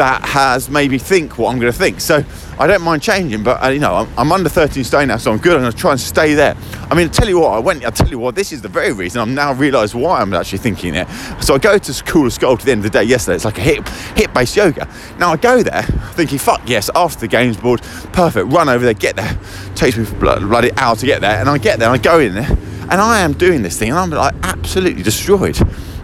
that 0.00 0.22
has 0.22 0.70
made 0.70 0.90
me 0.90 0.96
think 0.96 1.36
what 1.36 1.52
I'm 1.52 1.60
going 1.60 1.70
to 1.70 1.78
think. 1.78 2.00
So 2.00 2.24
I 2.58 2.66
don't 2.66 2.80
mind 2.80 3.02
changing, 3.02 3.42
but 3.42 3.62
uh, 3.62 3.68
you 3.68 3.80
know, 3.80 3.96
I'm, 3.96 4.08
I'm, 4.18 4.32
under 4.32 4.48
13 4.48 4.82
stone 4.82 5.08
now, 5.08 5.18
so 5.18 5.30
I'm 5.30 5.36
good. 5.36 5.56
I'm 5.56 5.60
going 5.60 5.72
to 5.72 5.76
try 5.76 5.90
and 5.90 6.00
stay 6.00 6.32
there. 6.32 6.56
I 6.90 6.94
mean, 6.94 7.08
I 7.08 7.10
tell 7.10 7.28
you 7.28 7.38
what, 7.40 7.50
I 7.50 7.58
went. 7.58 7.84
I 7.84 7.90
tell 7.90 8.08
you 8.08 8.18
what, 8.18 8.34
this 8.34 8.50
is 8.50 8.62
the 8.62 8.68
very 8.68 8.92
reason 8.92 9.20
I'm 9.20 9.34
now 9.34 9.52
realised 9.52 9.94
why 9.94 10.22
I'm 10.22 10.32
actually 10.32 10.56
thinking 10.56 10.94
it. 10.94 11.06
So 11.42 11.54
I 11.54 11.58
go 11.58 11.76
to 11.76 11.92
School 11.92 12.26
of 12.26 12.32
Sculpt 12.32 12.60
at 12.60 12.64
the 12.64 12.72
end 12.72 12.78
of 12.78 12.90
the 12.90 12.98
day 12.98 13.04
yesterday. 13.04 13.36
It's 13.36 13.44
like 13.44 13.58
a 13.58 13.60
hip 13.60 13.86
hip 14.16 14.32
based 14.32 14.56
yoga. 14.56 14.88
Now 15.18 15.32
I 15.32 15.36
go 15.36 15.62
there 15.62 15.82
thinking, 16.14 16.38
fuck 16.38 16.66
yes, 16.66 16.88
after 16.94 17.20
the 17.20 17.28
games 17.28 17.58
board, 17.58 17.82
perfect. 18.14 18.50
Run 18.50 18.70
over 18.70 18.82
there, 18.82 18.94
get 18.94 19.16
there. 19.16 19.38
Takes 19.74 19.98
me 19.98 20.06
bloody 20.18 20.72
hour 20.78 20.96
to 20.96 21.04
get 21.04 21.20
there, 21.20 21.38
and 21.40 21.48
I 21.48 21.58
get 21.58 21.78
there, 21.78 21.92
and 21.92 22.00
I 22.00 22.02
go 22.02 22.20
in 22.20 22.34
there, 22.34 22.48
and 22.90 23.00
I 23.00 23.20
am 23.20 23.32
doing 23.32 23.62
this 23.62 23.78
thing, 23.78 23.90
and 23.90 23.98
I'm 23.98 24.10
like 24.10 24.34
absolutely 24.42 25.02
destroyed. 25.02 25.58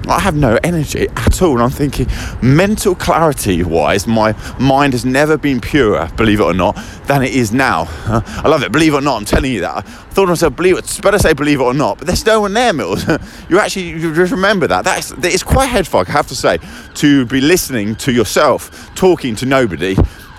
I 0.09 0.21
have 0.21 0.37
no 0.37 0.57
energy 0.63 1.09
at 1.17 1.43
all. 1.43 1.55
And 1.55 1.63
I'm 1.63 1.71
thinking, 1.71 2.07
mental 2.41 2.95
clarity 2.95 3.65
wise, 3.65 4.07
my 4.07 4.35
mind 4.59 4.93
has 4.93 5.05
never 5.05 5.37
been 5.37 5.61
purer, 5.61 6.09
believe 6.17 6.41
it 6.41 6.45
or 6.45 6.55
not, 6.55 6.77
than 7.07 7.23
it 7.23 7.33
is 7.33 7.53
now. 7.53 7.87
I 8.07 8.49
love 8.49 8.63
it, 8.63 8.71
believe 8.71 8.95
it 8.95 8.99
or 8.99 9.01
not, 9.01 9.17
I'm 9.17 9.25
telling 9.25 9.53
you 9.53 9.63
that. 9.63 9.79
I 9.79 9.81
thought 9.81 10.27
to 10.27 10.29
myself, 10.29 10.55
believe 10.55 10.79
it, 10.79 11.01
better 11.03 11.19
say 11.19 11.33
believe 11.33 11.61
it 11.61 11.65
or 11.65 11.75
not, 11.75 11.99
but 11.99 12.07
there's 12.07 12.25
no 12.25 12.41
one 12.41 12.53
there, 12.53 12.73
Mills. 12.73 13.05
you 13.49 13.59
actually 13.59 13.89
you 13.89 14.15
just 14.15 14.33
remember 14.33 14.67
that. 14.69 14.85
That's 14.85 15.11
it's 15.11 15.43
quite 15.43 15.69
headfuck, 15.69 16.09
I 16.09 16.13
have 16.13 16.29
to 16.29 16.37
say, 16.37 16.59
to 16.95 17.27
be 17.27 17.41
listening 17.41 17.97
to 17.97 18.13
yourself, 18.13 18.95
talking 18.95 19.35
to 19.37 19.47
nobody 19.47 19.97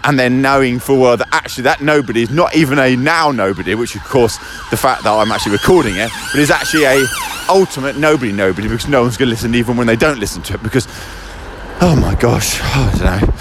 and 0.08 0.18
then 0.18 0.42
knowing 0.42 0.80
for 0.80 0.98
well 0.98 1.18
that 1.18 1.28
actually 1.34 1.64
that 1.64 1.82
nobody 1.82 2.24
is 2.24 2.30
not 2.32 2.56
even 2.56 2.80
a 2.80 2.96
now 2.96 3.30
nobody, 3.30 3.76
which 3.76 3.96
of 3.96 4.04
course 4.06 4.38
the 4.72 4.78
fact 4.78 5.04
that 5.04 5.12
I'm 5.12 5.32
actually 5.32 5.52
recording 5.52 5.98
it, 5.98 6.10
but 6.32 6.40
is 6.40 6.50
actually 6.50 6.86
a 6.86 7.06
ultimate 7.50 7.98
nobody 7.98 8.32
nobody 8.32 8.70
because 8.70 8.88
no 8.88 9.02
one's 9.02 9.18
going 9.18 9.28
to 9.28 9.32
listen 9.32 9.54
even 9.54 9.76
when 9.76 9.86
they 9.86 9.98
don't 9.98 10.20
listen 10.20 10.42
to 10.44 10.54
it 10.54 10.64
because 10.64 10.88
oh 11.82 11.96
my 12.02 12.16
gosh, 12.16 12.60
I 12.62 12.92
don't 12.92 13.22
know. 13.22 13.34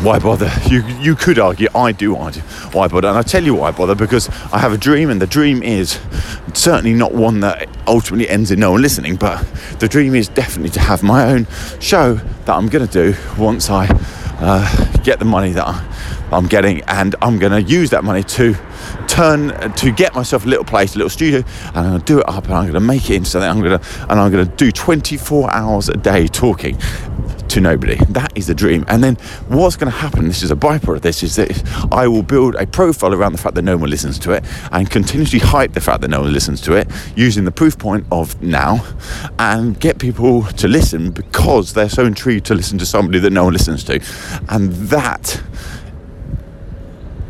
Why 0.00 0.18
bother? 0.18 0.50
You 0.66 0.82
you 0.86 1.14
could 1.14 1.38
argue, 1.38 1.68
I 1.74 1.92
do 1.92 2.16
argue, 2.16 2.42
why 2.72 2.88
bother? 2.88 3.08
And 3.08 3.18
I 3.18 3.22
tell 3.22 3.44
you 3.44 3.54
why 3.54 3.68
I 3.68 3.72
bother 3.72 3.94
because 3.94 4.30
I 4.50 4.60
have 4.60 4.72
a 4.72 4.78
dream, 4.78 5.10
and 5.10 5.20
the 5.20 5.26
dream 5.26 5.62
is 5.62 6.00
certainly 6.54 6.94
not 6.94 7.12
one 7.12 7.40
that 7.40 7.68
ultimately 7.86 8.28
ends 8.30 8.50
in 8.50 8.60
no 8.60 8.72
one 8.72 8.80
listening, 8.80 9.16
but 9.16 9.44
the 9.78 9.88
dream 9.88 10.14
is 10.14 10.28
definitely 10.28 10.70
to 10.70 10.80
have 10.80 11.02
my 11.02 11.24
own 11.24 11.46
show 11.80 12.14
that 12.14 12.56
I'm 12.56 12.68
going 12.68 12.86
to 12.86 12.92
do 13.12 13.18
once 13.36 13.68
I 13.68 13.86
uh, 14.40 15.02
get 15.02 15.18
the 15.18 15.24
money 15.24 15.52
that 15.52 15.66
I'm 16.32 16.46
getting, 16.46 16.82
and 16.82 17.14
I'm 17.22 17.38
going 17.38 17.52
to 17.52 17.62
use 17.62 17.90
that 17.90 18.04
money 18.04 18.22
to 18.22 18.56
turn 19.06 19.48
to 19.74 19.92
get 19.92 20.14
myself 20.14 20.44
a 20.44 20.48
little 20.48 20.64
place, 20.64 20.94
a 20.94 20.98
little 20.98 21.10
studio, 21.10 21.42
and 21.68 21.76
I'm 21.76 21.88
going 21.90 22.00
to 22.00 22.04
do 22.04 22.18
it 22.20 22.28
up, 22.28 22.44
and 22.44 22.54
I'm 22.54 22.62
going 22.62 22.74
to 22.74 22.80
make 22.80 23.10
it 23.10 23.16
into 23.16 23.30
something. 23.30 23.50
I'm 23.50 23.60
going 23.60 23.78
to 23.78 24.02
and 24.08 24.20
I'm 24.20 24.30
going 24.30 24.48
to 24.48 24.56
do 24.56 24.70
24 24.70 25.52
hours 25.52 25.88
a 25.88 25.96
day 25.96 26.26
talking 26.26 26.78
to 27.58 27.62
nobody. 27.62 27.96
That 28.08 28.32
is 28.36 28.46
the 28.46 28.54
dream. 28.54 28.84
And 28.88 29.02
then 29.02 29.16
what's 29.48 29.76
going 29.76 29.90
to 29.90 29.98
happen, 29.98 30.28
this 30.28 30.42
is 30.42 30.50
a 30.50 30.56
byproduct 30.56 30.96
of 30.96 31.02
this, 31.02 31.22
is 31.22 31.36
that 31.36 31.88
I 31.92 32.08
will 32.08 32.22
build 32.22 32.54
a 32.54 32.66
profile 32.66 33.14
around 33.14 33.32
the 33.32 33.38
fact 33.38 33.54
that 33.56 33.62
no 33.62 33.76
one 33.76 33.90
listens 33.90 34.18
to 34.20 34.32
it 34.32 34.44
and 34.72 34.88
continuously 34.90 35.38
hype 35.38 35.72
the 35.72 35.80
fact 35.80 36.00
that 36.02 36.08
no 36.08 36.20
one 36.20 36.32
listens 36.32 36.60
to 36.62 36.74
it 36.74 36.88
using 37.16 37.44
the 37.44 37.52
proof 37.52 37.78
point 37.78 38.06
of 38.12 38.40
now 38.42 38.84
and 39.38 39.78
get 39.80 39.98
people 39.98 40.42
to 40.42 40.68
listen 40.68 41.10
because 41.10 41.74
they're 41.74 41.88
so 41.88 42.04
intrigued 42.04 42.46
to 42.46 42.54
listen 42.54 42.78
to 42.78 42.86
somebody 42.86 43.18
that 43.18 43.30
no 43.30 43.44
one 43.44 43.52
listens 43.52 43.84
to. 43.84 44.00
And 44.48 44.72
that 44.88 45.42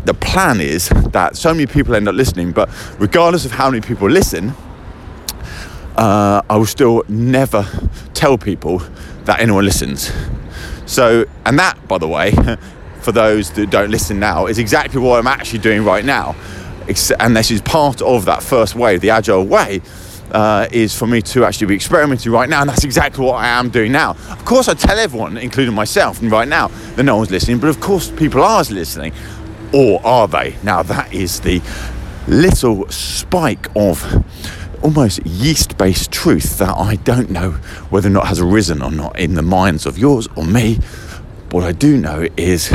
the 0.04 0.14
plan 0.14 0.60
is 0.60 0.88
that 0.88 1.36
so 1.36 1.52
many 1.52 1.66
people 1.66 1.94
end 1.94 2.08
up 2.08 2.14
listening, 2.14 2.52
but 2.52 2.70
regardless 2.98 3.44
of 3.44 3.52
how 3.52 3.70
many 3.70 3.80
people 3.80 4.08
listen, 4.08 4.54
uh, 5.98 6.42
I 6.48 6.56
will 6.56 6.66
still 6.66 7.02
never 7.08 7.66
tell 8.14 8.38
people 8.38 8.78
that 9.24 9.40
anyone 9.40 9.64
listens. 9.64 10.12
So, 10.86 11.26
and 11.44 11.58
that, 11.58 11.86
by 11.88 11.98
the 11.98 12.08
way, 12.08 12.30
for 13.00 13.12
those 13.12 13.50
that 13.52 13.70
don't 13.70 13.90
listen 13.90 14.20
now, 14.20 14.46
is 14.46 14.58
exactly 14.58 15.00
what 15.00 15.18
I'm 15.18 15.26
actually 15.26 15.58
doing 15.58 15.84
right 15.84 16.04
now. 16.04 16.36
And 17.18 17.36
this 17.36 17.50
is 17.50 17.60
part 17.60 18.00
of 18.00 18.24
that 18.24 18.42
first 18.42 18.74
wave, 18.74 19.00
the 19.00 19.10
agile 19.10 19.44
way. 19.44 19.82
Uh, 20.30 20.68
is 20.72 20.94
for 20.94 21.06
me 21.06 21.22
to 21.22 21.42
actually 21.42 21.66
be 21.66 21.74
experimenting 21.74 22.30
right 22.30 22.50
now, 22.50 22.60
and 22.60 22.68
that's 22.68 22.84
exactly 22.84 23.24
what 23.24 23.36
I 23.36 23.46
am 23.46 23.70
doing 23.70 23.90
now. 23.92 24.10
Of 24.10 24.44
course, 24.44 24.68
I 24.68 24.74
tell 24.74 24.98
everyone, 24.98 25.38
including 25.38 25.74
myself, 25.74 26.22
right 26.22 26.46
now, 26.46 26.68
that 26.96 27.04
no 27.04 27.16
one's 27.16 27.30
listening, 27.30 27.60
but 27.60 27.68
of 27.70 27.80
course, 27.80 28.10
people 28.10 28.42
are 28.42 28.62
listening, 28.64 29.14
or 29.72 30.04
are 30.04 30.28
they? 30.28 30.54
Now, 30.62 30.82
that 30.82 31.14
is 31.14 31.40
the 31.40 31.62
little 32.26 32.86
spike 32.90 33.68
of 33.74 34.04
almost 34.82 35.24
yeast 35.26 35.78
based 35.78 36.10
truth 36.10 36.58
that 36.58 36.76
I 36.76 36.96
don't 36.96 37.30
know 37.30 37.52
whether 37.90 38.08
or 38.08 38.12
not 38.12 38.28
has 38.28 38.40
arisen 38.40 38.82
or 38.82 38.90
not 38.90 39.18
in 39.18 39.34
the 39.34 39.42
minds 39.42 39.86
of 39.86 39.98
yours 39.98 40.28
or 40.36 40.44
me. 40.44 40.78
What 41.50 41.64
I 41.64 41.72
do 41.72 41.96
know 41.96 42.26
is 42.36 42.70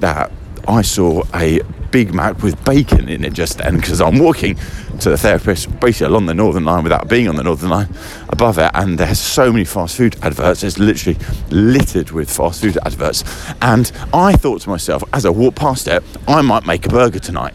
that 0.00 0.30
I 0.66 0.82
saw 0.82 1.22
a 1.34 1.60
Big 1.90 2.12
Mac 2.12 2.42
with 2.42 2.62
bacon 2.64 3.08
in 3.08 3.24
it 3.24 3.34
just 3.34 3.58
then 3.58 3.76
because 3.76 4.00
I'm 4.00 4.18
walking 4.18 4.56
to 5.00 5.10
the 5.10 5.16
therapist 5.16 5.78
basically 5.78 6.06
along 6.06 6.26
the 6.26 6.34
Northern 6.34 6.64
Line 6.64 6.82
without 6.82 7.08
being 7.08 7.28
on 7.28 7.36
the 7.36 7.44
Northern 7.44 7.70
Line 7.70 7.88
above 8.30 8.58
it, 8.58 8.70
and 8.74 8.98
there's 8.98 9.20
so 9.20 9.52
many 9.52 9.64
fast 9.64 9.96
food 9.96 10.16
adverts. 10.22 10.64
It's 10.64 10.78
literally 10.78 11.18
littered 11.50 12.10
with 12.10 12.34
fast 12.34 12.62
food 12.62 12.78
adverts. 12.84 13.22
And 13.62 13.92
I 14.12 14.32
thought 14.32 14.62
to 14.62 14.70
myself, 14.70 15.04
as 15.12 15.24
I 15.24 15.30
walked 15.30 15.56
past 15.56 15.86
it, 15.86 16.02
I 16.26 16.42
might 16.42 16.66
make 16.66 16.84
a 16.86 16.88
burger 16.88 17.20
tonight 17.20 17.54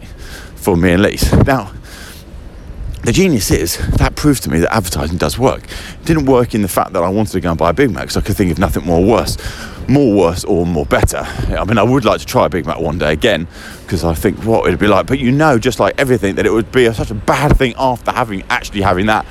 for 0.54 0.74
me 0.74 0.92
and 0.92 1.02
Lise. 1.02 1.30
Now, 1.44 1.72
the 3.02 3.12
genius 3.12 3.50
is 3.50 3.78
that 3.96 4.14
proves 4.14 4.40
to 4.40 4.50
me 4.50 4.60
that 4.60 4.74
advertising 4.74 5.16
does 5.16 5.38
work. 5.38 5.64
It 5.64 6.04
didn't 6.04 6.26
work 6.26 6.54
in 6.54 6.62
the 6.62 6.68
fact 6.68 6.92
that 6.92 7.02
I 7.02 7.08
wanted 7.08 7.32
to 7.32 7.40
go 7.40 7.50
and 7.50 7.58
buy 7.58 7.70
a 7.70 7.72
Big 7.72 7.90
Mac, 7.90 8.10
so 8.10 8.20
I 8.20 8.22
could 8.22 8.36
think 8.36 8.52
of 8.52 8.58
nothing 8.58 8.84
more 8.84 9.02
worse, 9.02 9.38
more 9.88 10.14
worse 10.14 10.44
or 10.44 10.66
more 10.66 10.84
better. 10.84 11.18
I 11.18 11.64
mean, 11.64 11.78
I 11.78 11.82
would 11.82 12.04
like 12.04 12.20
to 12.20 12.26
try 12.26 12.46
a 12.46 12.48
Big 12.50 12.66
Mac 12.66 12.78
one 12.78 12.98
day 12.98 13.12
again 13.12 13.48
because 13.82 14.04
I 14.04 14.12
think 14.12 14.44
what 14.44 14.66
it'd 14.66 14.78
be 14.78 14.86
like. 14.86 15.06
But 15.06 15.18
you 15.18 15.32
know, 15.32 15.58
just 15.58 15.80
like 15.80 15.94
everything, 15.98 16.34
that 16.34 16.44
it 16.44 16.52
would 16.52 16.70
be 16.72 16.84
a, 16.86 16.94
such 16.94 17.10
a 17.10 17.14
bad 17.14 17.56
thing 17.56 17.74
after 17.78 18.12
having 18.12 18.42
actually 18.50 18.82
having 18.82 19.06
that. 19.06 19.24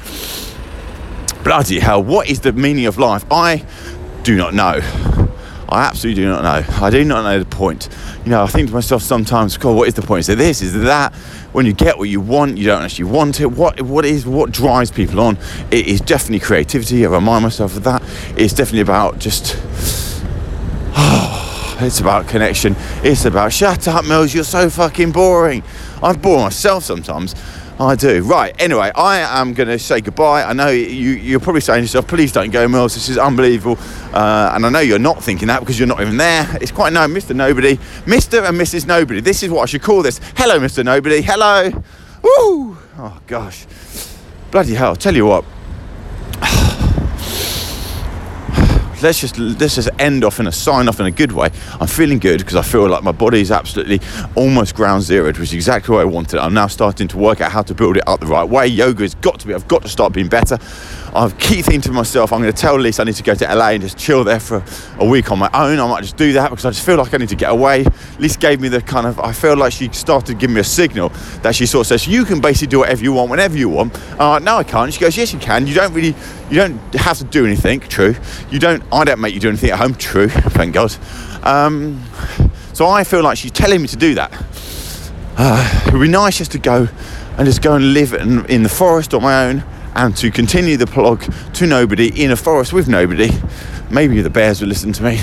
Bloody 1.43 1.79
hell! 1.79 2.03
What 2.03 2.29
is 2.29 2.41
the 2.41 2.53
meaning 2.53 2.87
of 2.87 2.97
life? 2.97 3.23
I 3.31 3.65
do 4.23 4.35
not 4.35 4.53
know. 4.53 4.81
I 5.71 5.83
absolutely 5.83 6.23
do 6.23 6.29
not 6.29 6.43
know. 6.43 6.85
I 6.85 6.89
do 6.89 7.05
not 7.05 7.23
know 7.23 7.39
the 7.39 7.45
point. 7.45 7.89
You 8.25 8.31
know, 8.31 8.43
I 8.43 8.47
think 8.47 8.69
to 8.69 8.73
myself 8.73 9.03
sometimes, 9.03 9.55
God, 9.57 9.75
what 9.75 9.87
is 9.87 9.93
the 9.93 10.01
point? 10.01 10.21
Is 10.21 10.29
it 10.29 10.37
this? 10.37 10.61
Is 10.61 10.75
it 10.75 10.79
that? 10.79 11.13
When 11.51 11.65
you 11.65 11.73
get 11.73 11.97
what 11.97 12.09
you 12.09 12.21
want, 12.21 12.57
you 12.57 12.65
don't 12.65 12.81
actually 12.81 13.05
want 13.05 13.39
it. 13.39 13.47
What 13.47 13.81
what 13.81 14.05
is 14.05 14.25
what 14.25 14.51
drives 14.51 14.91
people 14.91 15.19
on? 15.19 15.37
It 15.71 15.87
is 15.87 16.01
definitely 16.01 16.39
creativity. 16.39 17.05
I 17.05 17.09
remind 17.09 17.43
myself 17.43 17.77
of 17.77 17.83
that. 17.83 18.01
It's 18.35 18.53
definitely 18.53 18.81
about 18.81 19.19
just. 19.19 19.55
Oh, 20.95 21.77
it's 21.81 21.99
about 21.99 22.27
connection. 22.27 22.75
It's 23.03 23.25
about 23.25 23.53
shut 23.53 23.87
up, 23.87 24.05
Mills. 24.05 24.33
You're 24.33 24.43
so 24.43 24.69
fucking 24.69 25.11
boring. 25.11 25.63
I 26.01 26.13
bore 26.13 26.39
myself 26.39 26.83
sometimes. 26.83 27.35
I 27.79 27.95
do. 27.95 28.21
Right. 28.23 28.53
Anyway, 28.59 28.91
I 28.93 29.39
am 29.39 29.53
going 29.53 29.69
to 29.69 29.79
say 29.79 30.01
goodbye. 30.01 30.43
I 30.43 30.51
know 30.51 30.67
you, 30.67 31.11
you're 31.11 31.39
probably 31.39 31.61
saying 31.61 31.79
to 31.79 31.83
yourself, 31.83 32.07
please 32.07 32.33
don't 32.33 32.51
go, 32.51 32.67
Mills. 32.67 32.93
This 32.93 33.07
is 33.07 33.17
unbelievable. 33.17 33.77
Uh, 34.13 34.51
and 34.53 34.65
I 34.65 34.69
know 34.69 34.81
you're 34.81 34.99
not 34.99 35.23
thinking 35.23 35.47
that 35.47 35.61
because 35.61 35.79
you're 35.79 35.87
not 35.87 36.01
even 36.01 36.17
there. 36.17 36.57
It's 36.59 36.71
quite 36.71 36.91
known, 36.91 37.11
Mr. 37.11 37.33
Nobody. 37.33 37.77
Mr. 38.05 38.47
and 38.47 38.59
Mrs. 38.59 38.85
Nobody. 38.85 39.21
This 39.21 39.43
is 39.43 39.49
what 39.49 39.61
I 39.61 39.65
should 39.65 39.81
call 39.81 40.01
this. 40.01 40.19
Hello, 40.35 40.59
Mr. 40.59 40.83
Nobody. 40.83 41.21
Hello. 41.21 41.69
Woo. 42.21 42.77
Oh, 42.97 43.17
gosh. 43.27 43.65
Bloody 44.51 44.73
hell. 44.73 44.97
Tell 44.97 45.15
you 45.15 45.25
what. 45.25 45.45
Let's 49.01 49.19
just 49.19 49.37
let's 49.37 49.75
just 49.75 49.89
end 49.99 50.23
off 50.23 50.39
in 50.39 50.47
a 50.47 50.51
sign 50.51 50.87
off 50.87 50.99
in 50.99 51.05
a 51.05 51.11
good 51.11 51.31
way. 51.31 51.49
I'm 51.79 51.87
feeling 51.87 52.19
good 52.19 52.39
because 52.39 52.55
I 52.55 52.61
feel 52.61 52.87
like 52.87 53.03
my 53.03 53.11
body 53.11 53.41
is 53.41 53.51
absolutely 53.51 54.01
almost 54.35 54.75
ground 54.75 55.03
zero, 55.03 55.27
which 55.27 55.39
is 55.39 55.53
exactly 55.53 55.93
what 55.93 56.01
I 56.01 56.05
wanted. 56.05 56.39
I'm 56.39 56.53
now 56.53 56.67
starting 56.67 57.07
to 57.09 57.17
work 57.17 57.41
out 57.41 57.51
how 57.51 57.61
to 57.63 57.73
build 57.73 57.97
it 57.97 58.07
up 58.07 58.19
the 58.19 58.27
right 58.27 58.47
way. 58.47 58.67
Yoga 58.67 59.03
has 59.03 59.15
got 59.15 59.39
to 59.39 59.47
be. 59.47 59.53
I've 59.53 59.67
got 59.67 59.81
to 59.83 59.89
start 59.89 60.13
being 60.13 60.29
better. 60.29 60.57
I've 61.13 61.37
keep 61.39 61.65
thinking 61.65 61.81
to 61.81 61.91
myself, 61.91 62.31
I'm 62.31 62.41
going 62.41 62.53
to 62.53 62.61
tell 62.61 62.77
Lisa 62.77 63.01
I 63.01 63.05
need 63.05 63.15
to 63.15 63.23
go 63.23 63.33
to 63.33 63.55
LA 63.55 63.69
and 63.69 63.81
just 63.81 63.97
chill 63.97 64.23
there 64.23 64.39
for 64.39 64.63
a 64.99 65.05
week 65.05 65.31
on 65.31 65.39
my 65.39 65.49
own. 65.53 65.79
I 65.79 65.87
might 65.87 66.01
just 66.01 66.17
do 66.17 66.33
that 66.33 66.49
because 66.49 66.65
I 66.65 66.69
just 66.69 66.85
feel 66.85 66.97
like 66.97 67.13
I 67.13 67.17
need 67.17 67.29
to 67.29 67.35
get 67.35 67.49
away. 67.49 67.85
Lisa 68.19 68.37
gave 68.37 68.61
me 68.61 68.67
the 68.67 68.81
kind 68.81 69.07
of, 69.07 69.19
I 69.19 69.31
feel 69.31 69.57
like 69.57 69.73
she 69.73 69.89
started 69.89 70.37
giving 70.37 70.53
me 70.53 70.61
a 70.61 70.65
signal 70.65 71.09
that 71.41 71.55
she 71.55 71.65
sort 71.65 71.85
of 71.85 71.87
says, 71.87 72.07
you 72.07 72.25
can 72.25 72.41
basically 72.41 72.67
do 72.67 72.79
whatever 72.79 73.03
you 73.03 73.13
want 73.13 73.31
whenever 73.31 73.57
you 73.57 73.69
want. 73.69 73.95
Uh, 74.19 74.39
no, 74.39 74.57
I 74.57 74.63
can't. 74.63 74.93
She 74.93 74.99
goes, 74.99 75.17
yes, 75.17 75.33
you 75.33 75.39
can. 75.39 75.65
You 75.65 75.73
don't 75.73 75.93
really, 75.93 76.13
you 76.49 76.55
don't 76.55 76.77
have 76.95 77.17
to 77.19 77.23
do 77.23 77.45
anything. 77.45 77.79
True. 77.79 78.15
You 78.49 78.59
don't, 78.59 78.83
I 78.91 79.03
don't 79.03 79.19
make 79.19 79.33
you 79.33 79.39
do 79.39 79.49
anything 79.49 79.69
at 79.69 79.79
home. 79.79 79.95
True. 79.95 80.29
Thank 80.29 80.73
God. 80.73 80.95
Um, 81.43 82.03
so 82.73 82.87
I 82.87 83.03
feel 83.03 83.23
like 83.23 83.37
she's 83.37 83.51
telling 83.51 83.81
me 83.81 83.87
to 83.87 83.97
do 83.97 84.15
that. 84.15 84.31
Uh, 85.37 85.83
it 85.87 85.93
would 85.93 86.01
be 86.01 86.07
nice 86.07 86.37
just 86.37 86.51
to 86.51 86.59
go 86.59 86.87
and 87.37 87.45
just 87.45 87.61
go 87.61 87.75
and 87.75 87.93
live 87.93 88.13
in, 88.13 88.45
in 88.47 88.63
the 88.63 88.69
forest 88.69 89.13
on 89.13 89.21
my 89.21 89.45
own 89.45 89.63
and 89.95 90.15
to 90.17 90.31
continue 90.31 90.77
the 90.77 90.87
plug 90.87 91.21
to 91.53 91.65
nobody 91.65 92.23
in 92.23 92.31
a 92.31 92.35
forest 92.35 92.73
with 92.73 92.87
nobody 92.87 93.29
maybe 93.91 94.21
the 94.21 94.29
bears 94.29 94.61
would 94.61 94.69
listen 94.69 94.93
to 94.93 95.03
me. 95.03 95.19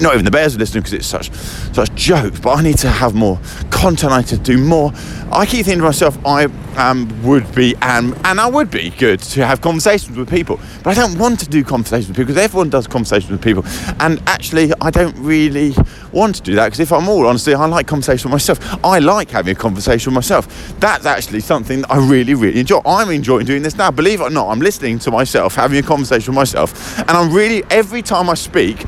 Not 0.00 0.14
even 0.14 0.24
the 0.24 0.30
bears 0.30 0.54
would 0.54 0.60
listen 0.60 0.80
because 0.80 0.92
it's 0.92 1.06
such 1.06 1.30
such 1.72 1.94
jokes. 1.94 2.40
But 2.40 2.58
I 2.58 2.62
need 2.62 2.78
to 2.78 2.88
have 2.88 3.14
more 3.14 3.38
content. 3.70 4.12
I 4.12 4.18
need 4.18 4.28
to 4.28 4.38
do 4.38 4.58
more. 4.58 4.92
I 5.32 5.46
keep 5.46 5.64
thinking 5.64 5.78
to 5.78 5.84
myself, 5.84 6.18
I 6.26 6.48
um, 6.76 7.08
would 7.22 7.52
be 7.54 7.74
and 7.82 8.14
and 8.24 8.40
I 8.40 8.48
would 8.48 8.70
be 8.70 8.90
good 8.90 9.20
to 9.20 9.46
have 9.46 9.60
conversations 9.60 10.16
with 10.16 10.28
people. 10.28 10.58
But 10.82 10.98
I 10.98 11.00
don't 11.00 11.18
want 11.18 11.40
to 11.40 11.48
do 11.48 11.62
conversations 11.64 12.08
with 12.08 12.16
people 12.16 12.32
because 12.32 12.42
everyone 12.42 12.70
does 12.70 12.86
conversations 12.86 13.30
with 13.30 13.42
people. 13.42 13.64
And 14.00 14.20
actually, 14.26 14.72
I 14.80 14.90
don't 14.90 15.16
really 15.18 15.74
want 16.12 16.36
to 16.36 16.42
do 16.42 16.54
that 16.56 16.66
because 16.66 16.80
if 16.80 16.92
I'm 16.92 17.08
all 17.08 17.26
honestly, 17.26 17.54
I 17.54 17.66
like 17.66 17.86
conversation 17.86 18.30
with 18.30 18.34
myself. 18.34 18.84
I 18.84 18.98
like 18.98 19.30
having 19.30 19.52
a 19.52 19.58
conversation 19.58 20.10
with 20.10 20.16
myself. 20.16 20.78
That's 20.80 21.06
actually 21.06 21.40
something 21.40 21.82
that 21.82 21.90
I 21.90 21.98
really, 21.98 22.34
really 22.34 22.60
enjoy. 22.60 22.80
I'm 22.84 23.10
enjoying 23.10 23.46
doing 23.46 23.62
this 23.62 23.76
now. 23.76 23.90
Believe 23.90 24.20
it 24.20 24.24
or 24.24 24.30
not, 24.30 24.48
I'm 24.48 24.60
listening 24.60 24.98
to 25.00 25.10
myself, 25.10 25.54
having 25.54 25.78
a 25.78 25.82
conversation 25.82 26.32
with 26.32 26.36
myself, 26.36 26.98
and 26.98 27.10
I'm 27.10 27.32
really 27.32 27.62
every 27.70 28.02
time 28.02 28.09
I 28.12 28.34
speak. 28.34 28.86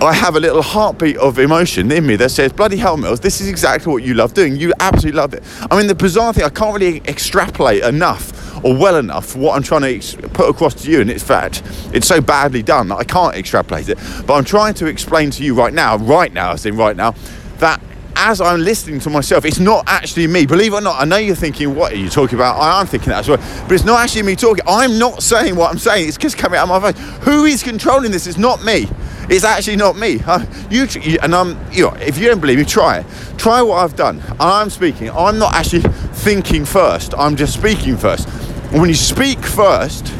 I 0.00 0.12
have 0.12 0.36
a 0.36 0.40
little 0.40 0.62
heartbeat 0.62 1.16
of 1.16 1.38
emotion 1.38 1.90
in 1.90 2.06
me 2.06 2.16
that 2.16 2.30
says, 2.30 2.52
bloody 2.52 2.76
hell, 2.76 2.96
Mills, 2.96 3.20
this 3.20 3.40
is 3.40 3.48
exactly 3.48 3.92
what 3.92 4.02
you 4.04 4.14
love 4.14 4.32
doing. 4.32 4.56
You 4.56 4.72
absolutely 4.78 5.18
love 5.18 5.34
it. 5.34 5.42
I 5.70 5.76
mean, 5.76 5.88
the 5.88 5.94
bizarre 5.94 6.32
thing, 6.32 6.44
I 6.44 6.50
can't 6.50 6.72
really 6.72 7.00
extrapolate 7.06 7.82
enough 7.82 8.64
or 8.64 8.76
well 8.76 8.96
enough 8.96 9.34
what 9.34 9.56
I'm 9.56 9.62
trying 9.62 9.82
to 9.82 9.94
ex- 9.94 10.14
put 10.14 10.48
across 10.48 10.74
to 10.82 10.90
you. 10.90 11.00
And 11.00 11.10
it's 11.10 11.24
fact, 11.24 11.62
it's 11.92 12.06
so 12.06 12.20
badly 12.20 12.62
done 12.62 12.88
that 12.88 12.96
I 12.96 13.04
can't 13.04 13.34
extrapolate 13.34 13.88
it. 13.88 13.98
But 14.26 14.34
I'm 14.34 14.44
trying 14.44 14.74
to 14.74 14.86
explain 14.86 15.30
to 15.32 15.44
you 15.44 15.54
right 15.54 15.74
now, 15.74 15.96
right 15.96 16.32
now, 16.32 16.52
I 16.52 16.56
say 16.56 16.70
right 16.70 16.96
now, 16.96 17.14
that 17.58 17.80
as 18.18 18.40
I'm 18.40 18.60
listening 18.60 18.98
to 19.00 19.10
myself, 19.10 19.44
it's 19.44 19.60
not 19.60 19.84
actually 19.86 20.26
me. 20.26 20.44
Believe 20.44 20.72
it 20.72 20.76
or 20.76 20.80
not, 20.80 21.00
I 21.00 21.04
know 21.04 21.16
you're 21.16 21.36
thinking, 21.36 21.74
what 21.74 21.92
are 21.92 21.96
you 21.96 22.10
talking 22.10 22.36
about? 22.36 22.58
I 22.58 22.80
am 22.80 22.86
thinking 22.86 23.10
that 23.10 23.20
as 23.20 23.28
well. 23.28 23.38
But 23.66 23.72
it's 23.72 23.84
not 23.84 24.00
actually 24.00 24.22
me 24.24 24.34
talking. 24.34 24.64
I'm 24.66 24.98
not 24.98 25.22
saying 25.22 25.54
what 25.54 25.70
I'm 25.70 25.78
saying. 25.78 26.08
It's 26.08 26.16
just 26.16 26.36
coming 26.36 26.58
out 26.58 26.68
of 26.68 26.82
my 26.82 26.90
voice. 26.90 27.24
Who 27.24 27.44
is 27.44 27.62
controlling 27.62 28.10
this? 28.10 28.26
It's 28.26 28.36
not 28.36 28.64
me. 28.64 28.88
It's 29.30 29.44
actually 29.44 29.76
not 29.76 29.96
me. 29.96 30.20
Uh, 30.26 30.44
you, 30.68 30.86
you 31.00 31.18
and 31.22 31.34
I'm, 31.34 31.58
you 31.70 31.84
know, 31.84 31.94
if 32.00 32.18
you 32.18 32.26
don't 32.28 32.40
believe 32.40 32.58
me, 32.58 32.64
try 32.64 32.98
it. 32.98 33.06
Try 33.38 33.62
what 33.62 33.76
I've 33.76 33.94
done. 33.94 34.20
I'm 34.40 34.68
speaking. 34.68 35.10
I'm 35.10 35.38
not 35.38 35.54
actually 35.54 35.82
thinking 35.82 36.64
first. 36.64 37.14
I'm 37.16 37.36
just 37.36 37.54
speaking 37.54 37.96
first. 37.96 38.28
And 38.72 38.80
when 38.80 38.88
you 38.88 38.96
speak 38.96 39.38
first, 39.38 40.12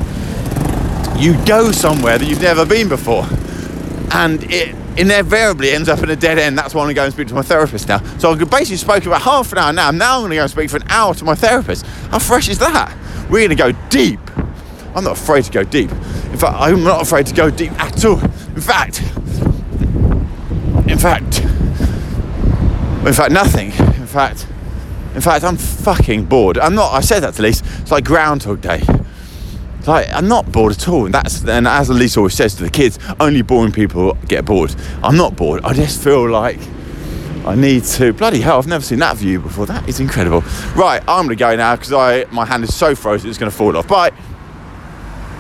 you 1.19 1.35
go 1.47 1.73
somewhere 1.73 2.17
that 2.17 2.27
you've 2.29 2.43
never 2.43 2.65
been 2.65 2.89
before, 2.89 3.27
and 4.13 4.45
it 4.53 4.78
invariably 4.99 5.71
ends 5.71 5.89
up 5.89 6.03
in 6.03 6.11
a 6.11 6.17
dead 6.17 6.39
end. 6.39 6.59
That's 6.59 6.75
why 6.75 6.81
I'm 6.81 6.87
going 6.87 6.95
to 6.95 7.01
go 7.01 7.05
and 7.05 7.13
speak 7.13 7.29
to 7.29 7.35
my 7.35 7.43
therapist 7.43 7.89
now. 7.89 8.03
So 8.19 8.33
I've 8.33 8.51
basically 8.51 8.77
spoken 8.77 9.09
about 9.09 9.23
half 9.23 9.53
an 9.53 9.59
hour 9.59 9.73
now. 9.73 9.91
Now 9.91 10.17
I'm 10.17 10.23
going 10.23 10.31
to 10.31 10.37
go 10.37 10.43
and 10.43 10.51
speak 10.51 10.71
for 10.71 10.79
an 10.79 10.91
hour 10.91 11.15
to 11.15 11.25
my 11.25 11.35
therapist. 11.35 11.87
How 12.11 12.19
fresh 12.19 12.49
is 12.49 12.59
that? 12.59 12.97
We're 13.31 13.47
going 13.47 13.51
to 13.51 13.55
go 13.55 13.73
deep. 13.91 14.21
I'm 14.95 15.05
not 15.05 15.19
afraid 15.19 15.45
to 15.45 15.53
go 15.53 15.63
deep. 15.63 15.91
In 15.91 16.37
fact, 16.37 16.55
I'm 16.57 16.83
not 16.83 17.03
afraid 17.03 17.27
to 17.27 17.35
go 17.35 17.51
deep 17.51 17.73
at 17.73 18.05
all. 18.05 18.21
In 18.21 18.61
fact, 18.61 19.01
in 20.89 20.99
fact, 20.99 21.41
in 23.07 23.13
fact, 23.13 23.31
nothing. 23.31 23.71
In 23.71 24.07
fact, 24.07 24.47
in 25.15 25.21
fact, 25.21 25.45
I'm 25.45 25.57
fucking 25.57 26.25
bored. 26.25 26.59
I'm 26.59 26.75
not. 26.75 26.93
I 26.93 27.01
said 27.01 27.21
that 27.21 27.35
to 27.35 27.43
Lise. 27.43 27.63
It's 27.81 27.91
like 27.91 28.05
Groundhog 28.05 28.61
Day. 28.61 28.83
Like 29.89 30.13
I'm 30.13 30.29
not 30.29 30.53
bored 30.53 30.73
at 30.73 30.87
all. 30.87 31.07
And 31.07 31.15
that's 31.15 31.43
and 31.45 31.67
as 31.67 31.89
Elise 31.89 32.19
always 32.19 32.35
says 32.35 32.55
to 32.57 32.63
the 32.63 32.71
kids, 32.71 32.99
only 33.19 33.41
boring 33.41 33.73
people 33.73 34.13
get 34.29 34.45
bored. 34.45 34.75
I'm 35.03 35.17
not 35.17 35.35
bored. 35.35 35.63
I 35.65 35.73
just 35.73 36.05
feel 36.05 36.29
like 36.29 36.61
I 37.47 37.55
need 37.55 37.85
to. 37.85 38.13
Bloody 38.13 38.43
hell! 38.43 38.59
I've 38.59 38.67
never 38.67 38.85
seen 38.85 38.99
that 38.99 39.17
view 39.17 39.41
before. 39.41 39.65
That 39.65 39.89
is 39.89 39.99
incredible. 39.99 40.43
Right, 40.77 41.03
I'm 41.09 41.25
gonna 41.25 41.37
go 41.37 41.57
now 41.57 41.75
because 41.75 41.95
I 41.95 42.25
my 42.31 42.45
hand 42.45 42.65
is 42.65 42.75
so 42.75 42.95
frozen 42.95 43.31
it's 43.31 43.39
gonna 43.39 43.51
fall 43.51 43.75
off. 43.79 43.89
Bye. 43.89 44.13